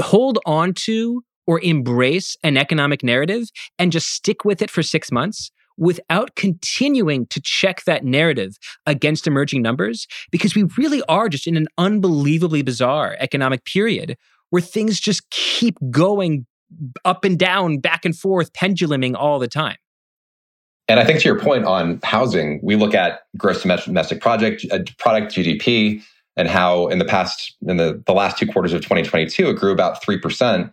hold 0.00 0.38
on 0.46 0.72
to 0.72 1.22
or 1.48 1.58
embrace 1.62 2.36
an 2.44 2.58
economic 2.58 3.02
narrative 3.02 3.48
and 3.78 3.90
just 3.90 4.08
stick 4.08 4.44
with 4.44 4.60
it 4.60 4.70
for 4.70 4.82
six 4.82 5.10
months 5.10 5.50
without 5.78 6.34
continuing 6.36 7.26
to 7.28 7.40
check 7.42 7.84
that 7.84 8.04
narrative 8.04 8.58
against 8.84 9.26
emerging 9.26 9.62
numbers 9.62 10.06
because 10.30 10.54
we 10.54 10.64
really 10.76 11.02
are 11.08 11.28
just 11.28 11.46
in 11.46 11.56
an 11.56 11.66
unbelievably 11.78 12.60
bizarre 12.60 13.16
economic 13.18 13.64
period 13.64 14.16
where 14.50 14.60
things 14.60 15.00
just 15.00 15.28
keep 15.30 15.78
going 15.90 16.46
up 17.06 17.24
and 17.24 17.38
down, 17.38 17.78
back 17.78 18.04
and 18.04 18.14
forth, 18.14 18.52
penduluming 18.52 19.14
all 19.14 19.38
the 19.38 19.48
time. 19.48 19.76
And 20.86 21.00
I 21.00 21.04
think 21.04 21.20
to 21.20 21.28
your 21.28 21.38
point 21.38 21.64
on 21.64 21.98
housing, 22.02 22.60
we 22.62 22.76
look 22.76 22.94
at 22.94 23.20
gross 23.38 23.62
domestic 23.62 24.20
project 24.20 24.66
uh, 24.70 24.80
product 24.98 25.34
GDP 25.34 26.02
and 26.36 26.46
how 26.46 26.88
in 26.88 26.98
the 26.98 27.04
past 27.06 27.56
in 27.66 27.78
the, 27.78 28.02
the 28.06 28.12
last 28.12 28.36
two 28.36 28.46
quarters 28.46 28.74
of 28.74 28.82
2022 28.82 29.48
it 29.48 29.54
grew 29.54 29.72
about 29.72 30.02
3% 30.02 30.70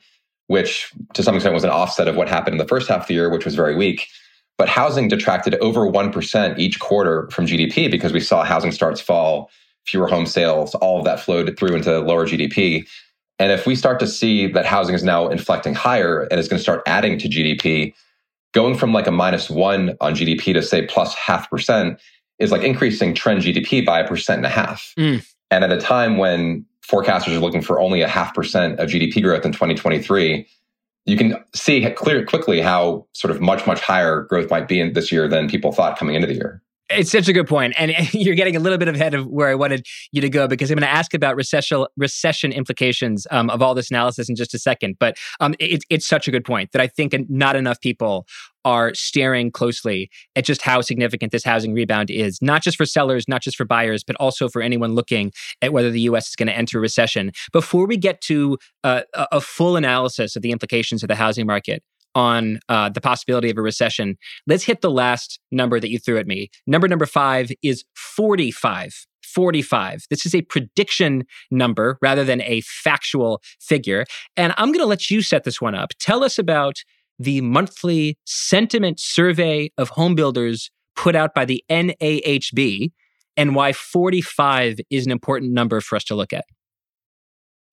which 0.48 0.92
to 1.14 1.24
some 1.24 1.36
extent 1.36 1.54
was 1.54 1.64
an 1.64 1.70
offset 1.70 2.08
of 2.08 2.16
what 2.16 2.30
happened 2.30 2.54
in 2.54 2.58
the 2.58 2.68
first 2.68 2.88
half 2.88 3.02
of 3.02 3.08
the 3.08 3.14
year, 3.14 3.30
which 3.30 3.46
was 3.46 3.56
very 3.56 3.76
weak. 3.76 4.08
But 4.58 4.70
housing 4.70 5.08
detracted 5.08 5.56
over 5.56 5.82
1% 5.82 6.60
each 6.60 6.80
quarter 6.80 7.30
from 7.30 7.46
GDP 7.46 7.92
because 7.92 8.14
we 8.14 8.22
saw 8.22 8.44
housing 8.44 8.72
starts 8.72 9.02
fall, 9.02 9.50
fewer 9.86 10.08
home 10.08 10.26
sales, 10.26 10.76
all 10.76 11.00
of 11.00 11.06
that 11.06 11.20
flowed 11.20 11.58
through 11.58 11.76
into 11.76 12.00
lower 12.00 12.26
GDP. 12.26 12.88
And 13.38 13.52
if 13.52 13.68
we 13.68 13.76
start 13.76 14.00
to 14.00 14.08
see 14.08 14.48
that 14.48 14.66
housing 14.66 14.96
is 14.96 15.04
now 15.04 15.28
inflecting 15.28 15.74
higher 15.74 16.22
and 16.32 16.40
is 16.40 16.48
going 16.48 16.58
to 16.58 16.64
start 16.64 16.84
adding 16.86 17.18
to 17.20 17.28
GDP, 17.28 17.94
going 18.54 18.78
from 18.78 18.94
like 18.94 19.08
a 19.08 19.12
minus 19.12 19.50
one 19.50 19.98
on 20.00 20.16
GDP 20.16 20.54
to 20.54 20.62
say 20.62 20.86
plus 20.86 21.14
half 21.16 21.50
percent 21.50 22.00
is 22.40 22.52
like 22.52 22.64
increasing 22.64 23.14
trend 23.14 23.42
GDP 23.42 23.86
by 23.86 24.00
a 24.00 24.08
percent 24.08 24.38
and 24.38 24.46
a 24.46 24.50
half. 24.50 24.94
Mm. 24.98 25.26
And 25.52 25.64
at 25.64 25.72
a 25.72 25.80
time 25.80 26.18
when 26.18 26.66
forecasters 26.90 27.36
are 27.36 27.40
looking 27.40 27.62
for 27.62 27.80
only 27.80 28.02
a 28.02 28.08
half 28.08 28.34
percent 28.34 28.80
of 28.80 28.90
GDP 28.90 29.22
growth 29.22 29.46
in 29.46 29.52
2023, 29.52 30.48
you 31.06 31.18
can 31.18 31.36
see 31.54 31.90
clear 31.92 32.26
quickly 32.26 32.62
how 32.62 33.06
sort 33.14 33.32
of 33.32 33.42
much 33.42 33.66
much 33.68 33.82
higher 33.82 34.22
growth 34.24 34.50
might 34.50 34.68
be 34.68 34.80
in 34.80 34.94
this 34.94 35.12
year 35.12 35.28
than 35.28 35.48
people 35.48 35.72
thought 35.72 35.98
coming 35.98 36.16
into 36.16 36.28
the 36.28 36.34
year. 36.34 36.62
It's 36.90 37.12
such 37.12 37.28
a 37.28 37.34
good 37.34 37.48
point, 37.48 37.74
and 37.78 37.92
you're 38.14 38.36
getting 38.36 38.56
a 38.56 38.60
little 38.60 38.78
bit 38.78 38.88
ahead 38.88 39.16
of 39.16 39.26
where 39.26 39.50
I 39.50 39.56
wanted 39.56 39.88
you 40.12 40.22
to 40.22 40.30
go 40.30 40.48
because 40.48 40.70
I'm 40.70 40.76
going 40.78 40.88
to 40.88 40.94
ask 40.94 41.14
about 41.14 41.36
recession 41.36 41.86
recession 41.98 42.52
implications 42.52 43.26
um, 43.32 43.50
of 43.50 43.62
all 43.62 43.74
this 43.74 43.90
analysis 43.90 44.30
in 44.30 44.36
just 44.36 44.54
a 44.54 44.60
second. 44.60 44.98
But 45.00 45.18
um, 45.40 45.56
it, 45.60 45.84
it's 45.90 46.08
such 46.08 46.28
a 46.28 46.32
good 46.32 46.46
point 46.46 46.72
that 46.74 46.82
I 46.82 46.88
think 46.88 47.16
not 47.30 47.56
enough 47.56 47.82
people 47.82 48.28
are 48.66 48.94
staring 48.96 49.52
closely 49.52 50.10
at 50.36 50.44
just 50.44 50.62
how 50.62 50.82
significant 50.82 51.32
this 51.32 51.44
housing 51.44 51.74
rebound 51.74 52.10
is, 52.10 52.40
not 52.42 52.64
just 52.64 52.78
for 52.78 52.86
sellers, 52.86 53.28
not 53.28 53.42
just 53.42 53.56
for 53.56 53.66
buyers, 53.66 54.04
but 54.04 54.16
also 54.18 54.50
for 54.50 54.62
anyone 54.62 54.96
looking 54.96 55.32
at 55.62 55.72
whether 55.72 55.92
the 55.92 56.02
U.S. 56.02 56.30
is 56.30 56.36
going 56.36 56.48
to 56.48 56.58
enter 56.58 56.80
recession. 56.80 57.32
Before 57.52 57.86
we 57.86 57.96
get 57.96 58.22
to 58.22 58.58
uh, 58.84 59.02
a 59.14 59.40
full 59.40 59.76
analysis 59.76 60.36
of 60.36 60.42
the 60.42 60.52
implications 60.52 61.04
of 61.04 61.08
the 61.08 61.16
housing 61.16 61.46
market, 61.46 61.84
on 62.16 62.60
uh, 62.70 62.90
the 62.90 63.02
possibility 63.02 63.50
of 63.50 63.58
a 63.58 63.62
recession. 63.62 64.18
Let's 64.48 64.64
hit 64.64 64.82
the 64.82 64.90
last 64.90 65.40
number 65.52 65.80
that 65.80 65.90
you 65.90 66.00
threw 66.00 66.18
at 66.18 66.26
me. 66.26 66.50
Number 66.66 66.88
number 66.88 67.06
five 67.06 67.52
is 67.62 67.84
45. 67.96 69.06
45. 69.24 70.06
This 70.10 70.26
is 70.26 70.34
a 70.34 70.44
prediction 70.44 71.26
number 71.52 71.98
rather 72.02 72.24
than 72.24 72.42
a 72.42 72.62
factual 72.62 73.42
figure. 73.60 74.06
And 74.38 74.54
I'm 74.58 74.70
going 74.70 74.80
to 74.80 74.86
let 74.86 75.12
you 75.12 75.22
set 75.22 75.44
this 75.44 75.60
one 75.60 75.76
up. 75.76 75.92
Tell 76.00 76.24
us 76.24 76.40
about 76.40 76.78
the 77.20 77.42
monthly 77.42 78.18
sentiment 78.26 79.00
survey 79.00 79.72
of 79.78 79.90
home 79.90 80.16
builders 80.16 80.72
put 80.96 81.16
out 81.16 81.34
by 81.34 81.44
the 81.44 81.64
NAHB 81.70 82.92
and 83.38 83.56
why 83.56 83.74
45 83.74 84.80
is 84.90 85.06
an 85.06 85.12
important 85.12 85.52
number 85.52 85.82
for 85.82 85.96
us 85.96 86.04
to 86.06 86.16
look 86.16 86.34
at. 86.34 86.46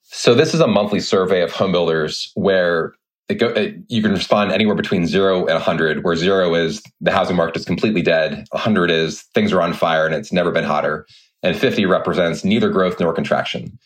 So, 0.02 0.34
this 0.34 0.52
is 0.52 0.60
a 0.60 0.66
monthly 0.66 1.00
survey 1.00 1.42
of 1.42 1.52
home 1.52 1.72
builders 1.72 2.32
where 2.34 2.92
it 3.28 3.34
go, 3.36 3.48
it, 3.48 3.76
you 3.88 4.02
can 4.02 4.12
respond 4.12 4.52
anywhere 4.52 4.74
between 4.74 5.06
zero 5.06 5.40
and 5.40 5.54
100, 5.54 6.04
where 6.04 6.16
zero 6.16 6.54
is 6.54 6.82
the 7.00 7.12
housing 7.12 7.36
market 7.36 7.56
is 7.56 7.64
completely 7.64 8.02
dead, 8.02 8.46
100 8.50 8.90
is 8.90 9.22
things 9.34 9.52
are 9.52 9.62
on 9.62 9.72
fire 9.72 10.06
and 10.06 10.14
it's 10.14 10.32
never 10.32 10.50
been 10.50 10.64
hotter, 10.64 11.06
and 11.42 11.56
50 11.56 11.86
represents 11.86 12.44
neither 12.44 12.68
growth 12.68 12.98
nor 13.00 13.12
contraction. 13.12 13.78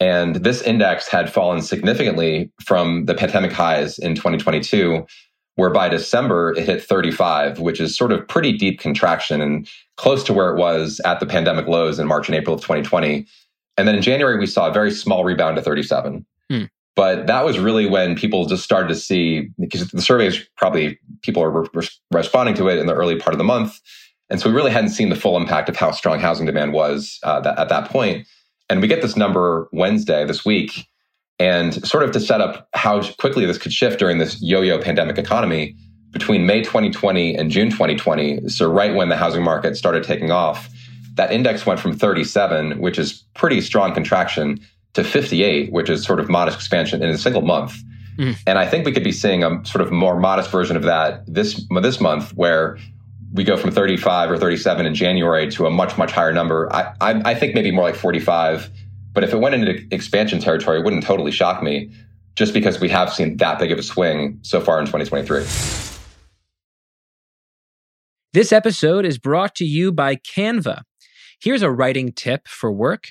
And 0.00 0.36
this 0.36 0.60
index 0.62 1.08
had 1.08 1.32
fallen 1.32 1.62
significantly 1.62 2.50
from 2.64 3.06
the 3.06 3.14
pandemic 3.14 3.52
highs 3.52 3.98
in 3.98 4.14
2022, 4.14 5.06
where 5.56 5.70
by 5.70 5.88
December 5.88 6.52
it 6.56 6.66
hit 6.66 6.82
35, 6.82 7.60
which 7.60 7.80
is 7.80 7.96
sort 7.96 8.12
of 8.12 8.26
pretty 8.26 8.52
deep 8.52 8.80
contraction 8.80 9.40
and 9.40 9.68
close 9.96 10.24
to 10.24 10.32
where 10.32 10.50
it 10.50 10.58
was 10.58 11.00
at 11.04 11.20
the 11.20 11.26
pandemic 11.26 11.68
lows 11.68 11.98
in 11.98 12.08
March 12.08 12.28
and 12.28 12.36
April 12.36 12.54
of 12.54 12.60
2020. 12.60 13.26
And 13.76 13.88
then 13.88 13.94
in 13.94 14.02
January, 14.02 14.38
we 14.38 14.46
saw 14.46 14.68
a 14.68 14.72
very 14.72 14.90
small 14.90 15.24
rebound 15.24 15.56
to 15.56 15.62
37. 15.62 16.26
Hmm. 16.50 16.64
But 16.96 17.26
that 17.26 17.44
was 17.44 17.58
really 17.58 17.86
when 17.86 18.14
people 18.14 18.46
just 18.46 18.62
started 18.62 18.88
to 18.88 18.94
see, 18.94 19.48
because 19.58 19.88
the 19.88 20.02
surveys 20.02 20.38
probably 20.56 20.98
people 21.22 21.42
are 21.42 21.50
re- 21.50 21.88
responding 22.12 22.54
to 22.56 22.68
it 22.68 22.78
in 22.78 22.86
the 22.86 22.94
early 22.94 23.16
part 23.16 23.34
of 23.34 23.38
the 23.38 23.44
month. 23.44 23.80
And 24.30 24.40
so 24.40 24.48
we 24.48 24.54
really 24.54 24.70
hadn't 24.70 24.90
seen 24.90 25.08
the 25.08 25.16
full 25.16 25.36
impact 25.36 25.68
of 25.68 25.76
how 25.76 25.90
strong 25.90 26.20
housing 26.20 26.46
demand 26.46 26.72
was 26.72 27.18
uh, 27.24 27.54
at 27.58 27.68
that 27.68 27.88
point. 27.90 28.26
And 28.70 28.80
we 28.80 28.88
get 28.88 29.02
this 29.02 29.16
number 29.16 29.68
Wednesday 29.72 30.24
this 30.24 30.44
week. 30.44 30.86
And 31.40 31.84
sort 31.86 32.04
of 32.04 32.12
to 32.12 32.20
set 32.20 32.40
up 32.40 32.68
how 32.74 33.02
quickly 33.14 33.44
this 33.44 33.58
could 33.58 33.72
shift 33.72 33.98
during 33.98 34.18
this 34.18 34.40
yo 34.40 34.60
yo 34.60 34.78
pandemic 34.78 35.18
economy, 35.18 35.74
between 36.14 36.46
May 36.46 36.62
2020 36.62 37.34
and 37.34 37.50
June 37.50 37.70
2020, 37.70 38.48
so 38.48 38.70
right 38.70 38.94
when 38.94 39.08
the 39.08 39.16
housing 39.16 39.42
market 39.42 39.76
started 39.76 40.04
taking 40.04 40.30
off, 40.30 40.70
that 41.14 41.32
index 41.32 41.66
went 41.66 41.80
from 41.80 41.92
37, 41.92 42.78
which 42.78 42.98
is 42.98 43.24
pretty 43.34 43.60
strong 43.60 43.92
contraction, 43.92 44.60
to 44.94 45.04
58, 45.04 45.72
which 45.72 45.90
is 45.90 46.04
sort 46.04 46.20
of 46.20 46.28
modest 46.28 46.56
expansion 46.56 47.02
in 47.02 47.10
a 47.10 47.18
single 47.18 47.42
month. 47.42 47.74
Mm. 48.16 48.36
And 48.46 48.58
I 48.58 48.66
think 48.66 48.86
we 48.86 48.92
could 48.92 49.04
be 49.04 49.12
seeing 49.12 49.42
a 49.42 49.64
sort 49.64 49.82
of 49.82 49.90
more 49.90 50.18
modest 50.18 50.50
version 50.50 50.76
of 50.76 50.84
that 50.84 51.24
this 51.26 51.64
this 51.82 52.00
month, 52.00 52.32
where 52.34 52.78
we 53.32 53.42
go 53.42 53.56
from 53.56 53.72
35 53.72 54.30
or 54.30 54.38
37 54.38 54.86
in 54.86 54.94
January 54.94 55.50
to 55.50 55.66
a 55.66 55.70
much 55.70 55.98
much 55.98 56.12
higher 56.12 56.32
number. 56.32 56.72
I, 56.72 56.94
I, 57.00 57.30
I 57.32 57.34
think 57.34 57.54
maybe 57.54 57.72
more 57.72 57.84
like 57.84 57.96
45. 57.96 58.70
But 59.12 59.24
if 59.24 59.32
it 59.32 59.38
went 59.38 59.54
into 59.54 59.84
expansion 59.92 60.40
territory, 60.40 60.80
it 60.80 60.84
wouldn't 60.84 61.04
totally 61.04 61.30
shock 61.30 61.62
me, 61.62 61.90
just 62.34 62.52
because 62.52 62.80
we 62.80 62.88
have 62.88 63.12
seen 63.12 63.36
that 63.38 63.58
big 63.58 63.70
of 63.70 63.78
a 63.78 63.82
swing 63.82 64.38
so 64.42 64.60
far 64.60 64.80
in 64.80 64.86
2023. 64.86 65.44
This 68.32 68.52
episode 68.52 69.04
is 69.04 69.18
brought 69.18 69.54
to 69.56 69.64
you 69.64 69.92
by 69.92 70.16
Canva. 70.16 70.82
Here's 71.40 71.62
a 71.62 71.70
writing 71.70 72.10
tip 72.10 72.48
for 72.48 72.72
work. 72.72 73.10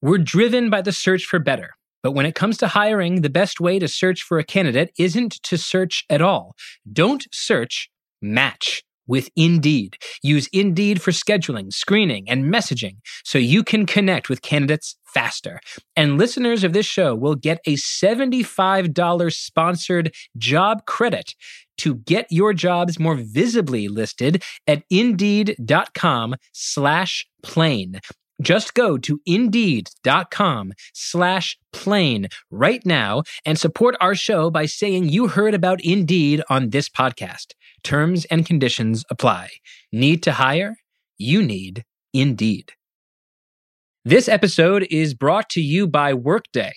We're 0.00 0.18
driven 0.18 0.70
by 0.70 0.82
the 0.82 0.92
search 0.92 1.24
for 1.24 1.38
better. 1.38 1.74
But 2.02 2.12
when 2.12 2.26
it 2.26 2.36
comes 2.36 2.56
to 2.58 2.68
hiring, 2.68 3.22
the 3.22 3.30
best 3.30 3.60
way 3.60 3.78
to 3.80 3.88
search 3.88 4.22
for 4.22 4.38
a 4.38 4.44
candidate 4.44 4.92
isn't 4.98 5.42
to 5.42 5.58
search 5.58 6.04
at 6.08 6.22
all. 6.22 6.54
Don't 6.92 7.26
search, 7.32 7.90
match 8.22 8.84
with 9.08 9.28
Indeed. 9.34 9.96
Use 10.22 10.48
Indeed 10.52 11.02
for 11.02 11.10
scheduling, 11.10 11.72
screening, 11.72 12.28
and 12.28 12.44
messaging 12.44 12.98
so 13.24 13.38
you 13.38 13.64
can 13.64 13.86
connect 13.86 14.28
with 14.28 14.42
candidates 14.42 14.96
faster. 15.06 15.58
And 15.96 16.18
listeners 16.18 16.62
of 16.62 16.74
this 16.74 16.86
show 16.86 17.14
will 17.14 17.34
get 17.34 17.58
a 17.66 17.74
$75 17.74 19.34
sponsored 19.34 20.14
job 20.36 20.84
credit 20.86 21.34
to 21.78 21.96
get 21.96 22.26
your 22.30 22.52
jobs 22.52 23.00
more 23.00 23.16
visibly 23.16 23.88
listed 23.88 24.44
at 24.66 24.82
indeed.com 24.90 26.36
slash 26.52 27.26
plain. 27.42 28.00
Just 28.40 28.74
go 28.74 28.96
to 28.98 29.20
indeed.com 29.26 30.72
slash 30.94 31.58
plain 31.72 32.28
right 32.50 32.84
now 32.86 33.22
and 33.44 33.58
support 33.58 33.96
our 34.00 34.14
show 34.14 34.50
by 34.50 34.66
saying 34.66 35.08
you 35.08 35.28
heard 35.28 35.54
about 35.54 35.80
Indeed 35.84 36.42
on 36.48 36.70
this 36.70 36.88
podcast. 36.88 37.54
Terms 37.82 38.24
and 38.26 38.46
conditions 38.46 39.04
apply. 39.10 39.50
Need 39.92 40.22
to 40.22 40.32
hire? 40.32 40.76
You 41.18 41.42
need 41.42 41.84
Indeed. 42.12 42.72
This 44.04 44.28
episode 44.28 44.86
is 44.90 45.14
brought 45.14 45.50
to 45.50 45.60
you 45.60 45.86
by 45.86 46.14
Workday. 46.14 46.72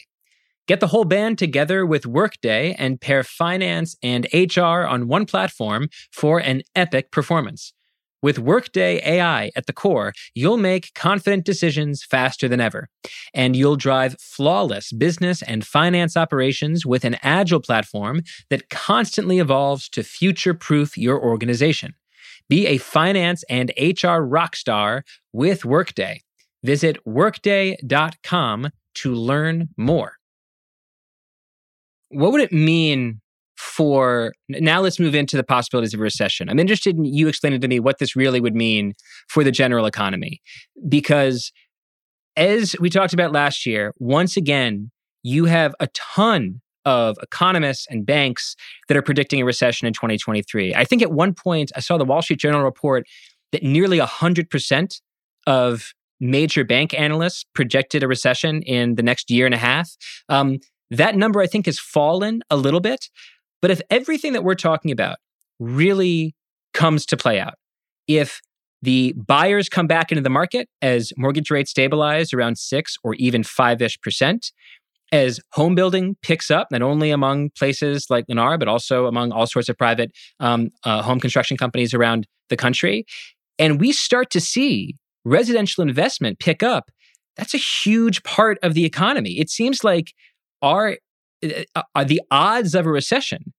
Get 0.67 0.79
the 0.79 0.87
whole 0.87 1.05
band 1.05 1.37
together 1.37 1.85
with 1.85 2.05
Workday 2.05 2.73
and 2.73 2.99
pair 2.99 3.23
finance 3.23 3.95
and 4.01 4.27
HR 4.33 4.85
on 4.85 5.07
one 5.07 5.25
platform 5.25 5.89
for 6.11 6.39
an 6.39 6.61
epic 6.75 7.11
performance. 7.11 7.73
With 8.21 8.37
Workday 8.37 9.01
AI 9.03 9.51
at 9.55 9.65
the 9.65 9.73
core, 9.73 10.13
you'll 10.35 10.57
make 10.57 10.93
confident 10.93 11.43
decisions 11.43 12.03
faster 12.03 12.47
than 12.47 12.61
ever. 12.61 12.87
And 13.33 13.55
you'll 13.55 13.77
drive 13.77 14.15
flawless 14.19 14.91
business 14.91 15.41
and 15.41 15.65
finance 15.65 16.15
operations 16.15 16.85
with 16.85 17.03
an 17.03 17.17
agile 17.23 17.61
platform 17.61 18.21
that 18.49 18.69
constantly 18.69 19.39
evolves 19.39 19.89
to 19.89 20.03
future 20.03 20.53
proof 20.53 20.97
your 20.97 21.19
organization. 21.19 21.95
Be 22.47 22.67
a 22.67 22.77
finance 22.77 23.43
and 23.49 23.71
HR 23.77 24.21
rockstar 24.21 25.01
with 25.33 25.65
Workday. 25.65 26.21
Visit 26.63 26.97
workday.com 27.07 28.69
to 28.93 29.15
learn 29.15 29.69
more. 29.77 30.13
What 32.09 32.33
would 32.33 32.41
it 32.41 32.51
mean 32.51 33.21
for 33.61 34.33
now 34.49 34.81
let's 34.81 34.99
move 34.99 35.13
into 35.13 35.37
the 35.37 35.43
possibilities 35.43 35.93
of 35.93 35.99
a 35.99 36.03
recession. 36.03 36.49
I'm 36.49 36.57
interested 36.57 36.97
in 36.97 37.05
you 37.05 37.27
explaining 37.27 37.61
to 37.61 37.67
me 37.67 37.79
what 37.79 37.99
this 37.99 38.15
really 38.15 38.41
would 38.41 38.55
mean 38.55 38.93
for 39.29 39.43
the 39.43 39.51
general 39.51 39.85
economy. 39.85 40.41
Because 40.89 41.51
as 42.35 42.75
we 42.79 42.89
talked 42.89 43.13
about 43.13 43.31
last 43.31 43.67
year, 43.67 43.93
once 43.99 44.35
again, 44.35 44.89
you 45.21 45.45
have 45.45 45.75
a 45.79 45.87
ton 45.93 46.61
of 46.85 47.17
economists 47.21 47.85
and 47.87 48.03
banks 48.03 48.55
that 48.87 48.97
are 48.97 49.03
predicting 49.03 49.41
a 49.41 49.45
recession 49.45 49.87
in 49.87 49.93
2023. 49.93 50.73
I 50.73 50.83
think 50.83 51.03
at 51.03 51.11
one 51.11 51.35
point 51.35 51.71
I 51.75 51.81
saw 51.81 51.99
the 51.99 52.05
Wall 52.05 52.23
Street 52.23 52.39
Journal 52.39 52.63
report 52.63 53.05
that 53.51 53.61
nearly 53.61 53.99
100% 53.99 55.01
of 55.45 55.93
major 56.19 56.63
bank 56.63 56.99
analysts 56.99 57.45
projected 57.53 58.01
a 58.01 58.07
recession 58.07 58.63
in 58.63 58.95
the 58.95 59.03
next 59.03 59.29
year 59.29 59.45
and 59.45 59.53
a 59.53 59.59
half. 59.59 59.91
Um, 60.29 60.57
that 60.89 61.15
number, 61.15 61.41
I 61.41 61.47
think, 61.47 61.67
has 61.67 61.79
fallen 61.79 62.41
a 62.49 62.57
little 62.57 62.81
bit. 62.81 63.09
But 63.61 63.71
if 63.71 63.81
everything 63.89 64.33
that 64.33 64.43
we're 64.43 64.55
talking 64.55 64.91
about 64.91 65.17
really 65.59 66.35
comes 66.73 67.05
to 67.07 67.17
play 67.17 67.39
out, 67.39 67.55
if 68.07 68.41
the 68.81 69.13
buyers 69.15 69.69
come 69.69 69.87
back 69.87 70.11
into 70.11 70.23
the 70.23 70.29
market 70.29 70.67
as 70.81 71.13
mortgage 71.15 71.51
rates 71.51 71.69
stabilize 71.69 72.33
around 72.33 72.57
six 72.57 72.95
or 73.03 73.13
even 73.15 73.43
five 73.43 73.81
ish 73.81 73.99
percent, 74.01 74.51
as 75.11 75.39
home 75.51 75.75
building 75.75 76.15
picks 76.21 76.49
up, 76.49 76.67
not 76.71 76.81
only 76.81 77.11
among 77.11 77.49
places 77.57 78.07
like 78.09 78.25
Lennar, 78.27 78.57
but 78.57 78.67
also 78.67 79.07
among 79.07 79.31
all 79.31 79.45
sorts 79.45 79.67
of 79.67 79.77
private 79.77 80.11
um, 80.39 80.69
uh, 80.85 81.01
home 81.01 81.19
construction 81.19 81.57
companies 81.57 81.93
around 81.93 82.25
the 82.49 82.57
country, 82.57 83.05
and 83.59 83.79
we 83.79 83.91
start 83.91 84.29
to 84.31 84.39
see 84.39 84.95
residential 85.23 85.83
investment 85.83 86.39
pick 86.39 86.63
up, 86.63 86.89
that's 87.35 87.53
a 87.53 87.57
huge 87.57 88.23
part 88.23 88.57
of 88.63 88.73
the 88.73 88.85
economy. 88.85 89.39
It 89.39 89.49
seems 89.49 89.83
like 89.83 90.13
our 90.61 90.97
uh, 91.75 91.83
uh, 91.95 92.03
the 92.03 92.21
odds 92.31 92.75
of 92.75 92.85
a 92.85 92.89
recession 92.89 93.53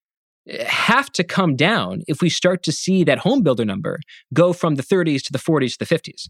eh, 0.49 0.65
have 0.65 1.11
to 1.13 1.25
come 1.25 1.57
down 1.57 2.03
if 2.09 2.21
we 2.21 2.29
start 2.29 2.63
to 2.65 2.73
see 2.73 3.05
that 3.05 3.19
home 3.19 3.43
builder 3.43 3.65
number 3.65 3.99
go 4.33 4.53
from 4.53 4.77
the 4.77 4.83
30s 4.83 5.23
to 5.25 5.33
the 5.33 5.39
40s 5.39 5.77
to 5.77 5.85
the 5.85 5.87
50s. 5.87 6.27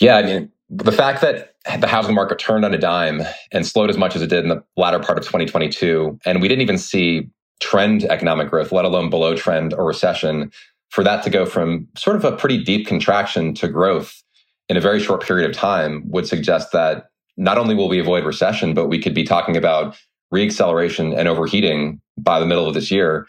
Yeah, 0.00 0.16
I 0.16 0.22
mean, 0.22 0.50
the 0.68 0.92
fact 0.92 1.20
that 1.20 1.54
the 1.80 1.86
housing 1.86 2.14
market 2.14 2.38
turned 2.38 2.64
on 2.64 2.74
a 2.74 2.78
dime 2.78 3.22
and 3.52 3.66
slowed 3.66 3.90
as 3.90 3.96
much 3.96 4.16
as 4.16 4.22
it 4.22 4.28
did 4.28 4.42
in 4.42 4.48
the 4.48 4.62
latter 4.76 4.98
part 4.98 5.18
of 5.18 5.24
2022, 5.24 6.18
and 6.24 6.42
we 6.42 6.48
didn't 6.48 6.62
even 6.62 6.78
see 6.78 7.28
trend 7.60 8.04
economic 8.04 8.50
growth, 8.50 8.72
let 8.72 8.84
alone 8.84 9.08
below 9.08 9.36
trend 9.36 9.72
or 9.74 9.86
recession, 9.86 10.50
for 10.90 11.04
that 11.04 11.22
to 11.22 11.30
go 11.30 11.46
from 11.46 11.86
sort 11.96 12.16
of 12.16 12.24
a 12.24 12.36
pretty 12.36 12.62
deep 12.62 12.86
contraction 12.86 13.54
to 13.54 13.68
growth 13.68 14.22
in 14.68 14.76
a 14.76 14.80
very 14.80 15.00
short 15.00 15.22
period 15.22 15.48
of 15.48 15.56
time 15.56 16.02
would 16.10 16.26
suggest 16.26 16.72
that 16.72 17.06
not 17.36 17.58
only 17.58 17.74
will 17.74 17.88
we 17.88 17.98
avoid 17.98 18.24
recession, 18.24 18.74
but 18.74 18.88
we 18.88 19.00
could 19.00 19.14
be 19.14 19.24
talking 19.24 19.56
about 19.56 19.96
reacceleration 20.32 21.16
and 21.16 21.28
overheating 21.28 22.00
by 22.18 22.40
the 22.40 22.46
middle 22.46 22.66
of 22.66 22.74
this 22.74 22.90
year, 22.90 23.26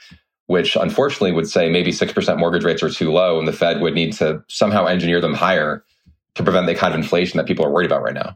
which 0.47 0.75
unfortunately 0.75 1.31
would 1.31 1.49
say 1.49 1.69
maybe 1.69 1.91
6% 1.91 2.37
mortgage 2.37 2.63
rates 2.63 2.83
are 2.83 2.89
too 2.89 3.11
low 3.11 3.39
and 3.39 3.47
the 3.47 3.53
Fed 3.53 3.81
would 3.81 3.93
need 3.93 4.13
to 4.13 4.43
somehow 4.49 4.85
engineer 4.85 5.21
them 5.21 5.33
higher 5.33 5.83
to 6.35 6.43
prevent 6.43 6.67
the 6.67 6.75
kind 6.75 6.93
of 6.93 6.99
inflation 6.99 7.37
that 7.37 7.45
people 7.45 7.65
are 7.65 7.71
worried 7.71 7.85
about 7.85 8.03
right 8.03 8.13
now. 8.13 8.35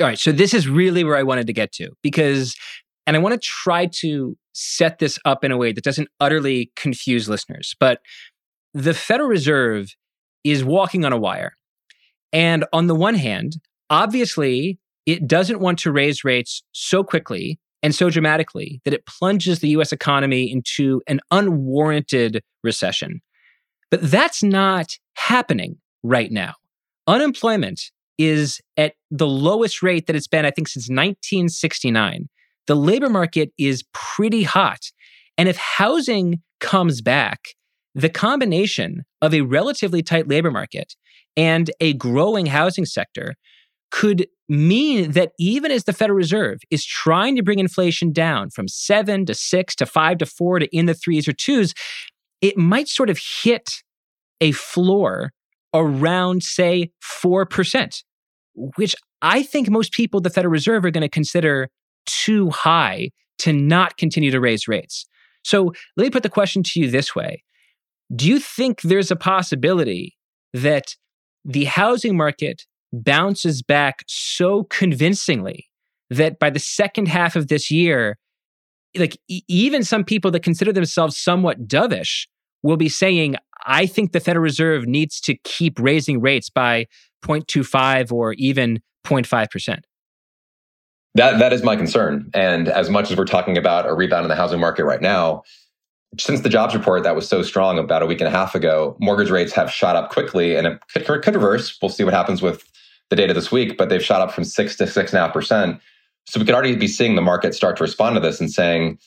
All 0.00 0.06
right. 0.06 0.18
So 0.18 0.32
this 0.32 0.54
is 0.54 0.68
really 0.68 1.04
where 1.04 1.16
I 1.16 1.22
wanted 1.22 1.46
to 1.46 1.52
get 1.52 1.72
to 1.72 1.90
because, 2.02 2.56
and 3.06 3.16
I 3.16 3.20
want 3.20 3.34
to 3.34 3.46
try 3.46 3.86
to 4.00 4.36
set 4.52 4.98
this 4.98 5.18
up 5.24 5.44
in 5.44 5.52
a 5.52 5.56
way 5.56 5.72
that 5.72 5.84
doesn't 5.84 6.08
utterly 6.20 6.72
confuse 6.76 7.28
listeners, 7.28 7.74
but 7.78 8.00
the 8.72 8.94
Federal 8.94 9.28
Reserve 9.28 9.94
is 10.44 10.64
walking 10.64 11.04
on 11.04 11.12
a 11.12 11.18
wire. 11.18 11.56
And 12.32 12.64
on 12.72 12.86
the 12.86 12.94
one 12.94 13.14
hand, 13.14 13.56
obviously, 13.90 14.78
it 15.12 15.26
doesn't 15.26 15.60
want 15.60 15.78
to 15.80 15.92
raise 15.92 16.24
rates 16.24 16.62
so 16.72 17.02
quickly 17.02 17.58
and 17.82 17.94
so 17.94 18.10
dramatically 18.10 18.80
that 18.84 18.94
it 18.94 19.06
plunges 19.06 19.60
the 19.60 19.68
US 19.70 19.92
economy 19.92 20.50
into 20.50 21.00
an 21.06 21.20
unwarranted 21.30 22.42
recession. 22.62 23.20
But 23.90 24.02
that's 24.02 24.42
not 24.42 24.96
happening 25.14 25.78
right 26.02 26.30
now. 26.30 26.54
unemployment 27.06 27.90
is 28.18 28.60
at 28.76 28.92
the 29.10 29.26
lowest 29.26 29.82
rate 29.82 30.06
that 30.06 30.14
it's 30.14 30.28
been, 30.28 30.44
I 30.44 30.50
think, 30.50 30.68
since 30.68 30.84
1969. 30.84 32.28
The 32.66 32.76
labor 32.76 33.08
market 33.08 33.50
is 33.58 33.82
pretty 33.94 34.42
hot. 34.42 34.80
And 35.38 35.48
if 35.48 35.56
housing 35.56 36.42
comes 36.60 37.00
back, 37.00 37.40
the 37.94 38.10
combination 38.10 39.04
of 39.22 39.32
a 39.32 39.40
relatively 39.40 40.02
tight 40.02 40.28
labor 40.28 40.50
market 40.50 40.94
and 41.36 41.70
a 41.80 41.94
growing 41.94 42.46
housing 42.46 42.84
sector 42.84 43.34
could 43.90 44.26
mean 44.48 45.12
that 45.12 45.32
even 45.38 45.70
as 45.70 45.84
the 45.84 45.92
Federal 45.92 46.16
Reserve 46.16 46.58
is 46.70 46.84
trying 46.84 47.36
to 47.36 47.42
bring 47.42 47.58
inflation 47.58 48.12
down 48.12 48.50
from 48.50 48.68
seven 48.68 49.26
to 49.26 49.34
six 49.34 49.74
to 49.76 49.86
five 49.86 50.18
to 50.18 50.26
four 50.26 50.58
to 50.58 50.76
in 50.76 50.86
the 50.86 50.94
threes 50.94 51.28
or 51.28 51.32
twos, 51.32 51.74
it 52.40 52.56
might 52.56 52.88
sort 52.88 53.10
of 53.10 53.18
hit 53.42 53.82
a 54.40 54.52
floor 54.52 55.32
around, 55.74 56.42
say, 56.42 56.90
4%, 57.22 58.02
which 58.76 58.94
I 59.22 59.42
think 59.42 59.70
most 59.70 59.92
people 59.92 60.20
the 60.20 60.30
Federal 60.30 60.52
Reserve 60.52 60.84
are 60.84 60.90
going 60.90 61.02
to 61.02 61.08
consider 61.08 61.68
too 62.06 62.50
high 62.50 63.10
to 63.38 63.52
not 63.52 63.96
continue 63.96 64.30
to 64.30 64.40
raise 64.40 64.66
rates. 64.66 65.06
So 65.44 65.72
let 65.96 66.04
me 66.04 66.10
put 66.10 66.22
the 66.22 66.28
question 66.28 66.62
to 66.62 66.80
you 66.80 66.90
this 66.90 67.14
way 67.14 67.42
Do 68.14 68.28
you 68.28 68.38
think 68.38 68.82
there's 68.82 69.10
a 69.10 69.16
possibility 69.16 70.16
that 70.52 70.96
the 71.44 71.64
housing 71.64 72.16
market 72.16 72.66
bounces 72.92 73.62
back 73.62 74.04
so 74.06 74.64
convincingly 74.64 75.68
that 76.10 76.38
by 76.38 76.50
the 76.50 76.58
second 76.58 77.08
half 77.08 77.36
of 77.36 77.48
this 77.48 77.70
year, 77.70 78.18
like 78.96 79.16
e- 79.28 79.42
even 79.48 79.84
some 79.84 80.04
people 80.04 80.30
that 80.32 80.42
consider 80.42 80.72
themselves 80.72 81.16
somewhat 81.16 81.68
dovish 81.68 82.26
will 82.62 82.76
be 82.76 82.88
saying, 82.88 83.36
I 83.66 83.86
think 83.86 84.12
the 84.12 84.20
Federal 84.20 84.42
Reserve 84.42 84.86
needs 84.86 85.20
to 85.22 85.36
keep 85.44 85.78
raising 85.78 86.20
rates 86.20 86.50
by 86.50 86.86
0.25 87.24 88.12
or 88.12 88.32
even 88.34 88.80
0.5%. 89.06 89.80
That 91.16 91.40
that 91.40 91.52
is 91.52 91.64
my 91.64 91.74
concern. 91.74 92.30
And 92.34 92.68
as 92.68 92.88
much 92.88 93.10
as 93.10 93.16
we're 93.16 93.24
talking 93.24 93.58
about 93.58 93.88
a 93.88 93.92
rebound 93.92 94.24
in 94.24 94.28
the 94.28 94.36
housing 94.36 94.60
market 94.60 94.84
right 94.84 95.00
now, 95.00 95.42
since 96.18 96.40
the 96.40 96.48
jobs 96.48 96.74
report 96.74 97.02
that 97.02 97.16
was 97.16 97.28
so 97.28 97.42
strong 97.42 97.78
about 97.78 98.02
a 98.02 98.06
week 98.06 98.20
and 98.20 98.28
a 98.28 98.30
half 98.30 98.54
ago, 98.54 98.96
mortgage 99.00 99.30
rates 99.30 99.52
have 99.52 99.70
shot 99.70 99.96
up 99.96 100.10
quickly, 100.10 100.54
and 100.54 100.66
it 100.66 100.80
could, 100.92 101.22
could 101.22 101.34
reverse. 101.34 101.76
We'll 101.82 101.88
see 101.88 102.04
what 102.04 102.14
happens 102.14 102.42
with 102.42 102.64
the 103.10 103.16
data 103.16 103.34
this 103.34 103.52
week, 103.52 103.76
but 103.76 103.88
they've 103.88 104.02
shot 104.02 104.20
up 104.20 104.32
from 104.32 104.44
six 104.44 104.76
to 104.76 104.86
six 104.86 105.12
and 105.12 105.18
a 105.18 105.26
half 105.26 105.32
percent. 105.32 105.80
So 106.26 106.40
we 106.40 106.46
could 106.46 106.54
already 106.54 106.76
be 106.76 106.88
seeing 106.88 107.16
the 107.16 107.22
market 107.22 107.54
start 107.54 107.76
to 107.78 107.82
respond 107.82 108.14
to 108.14 108.20
this 108.20 108.40
and 108.40 108.50
saying, 108.50 108.98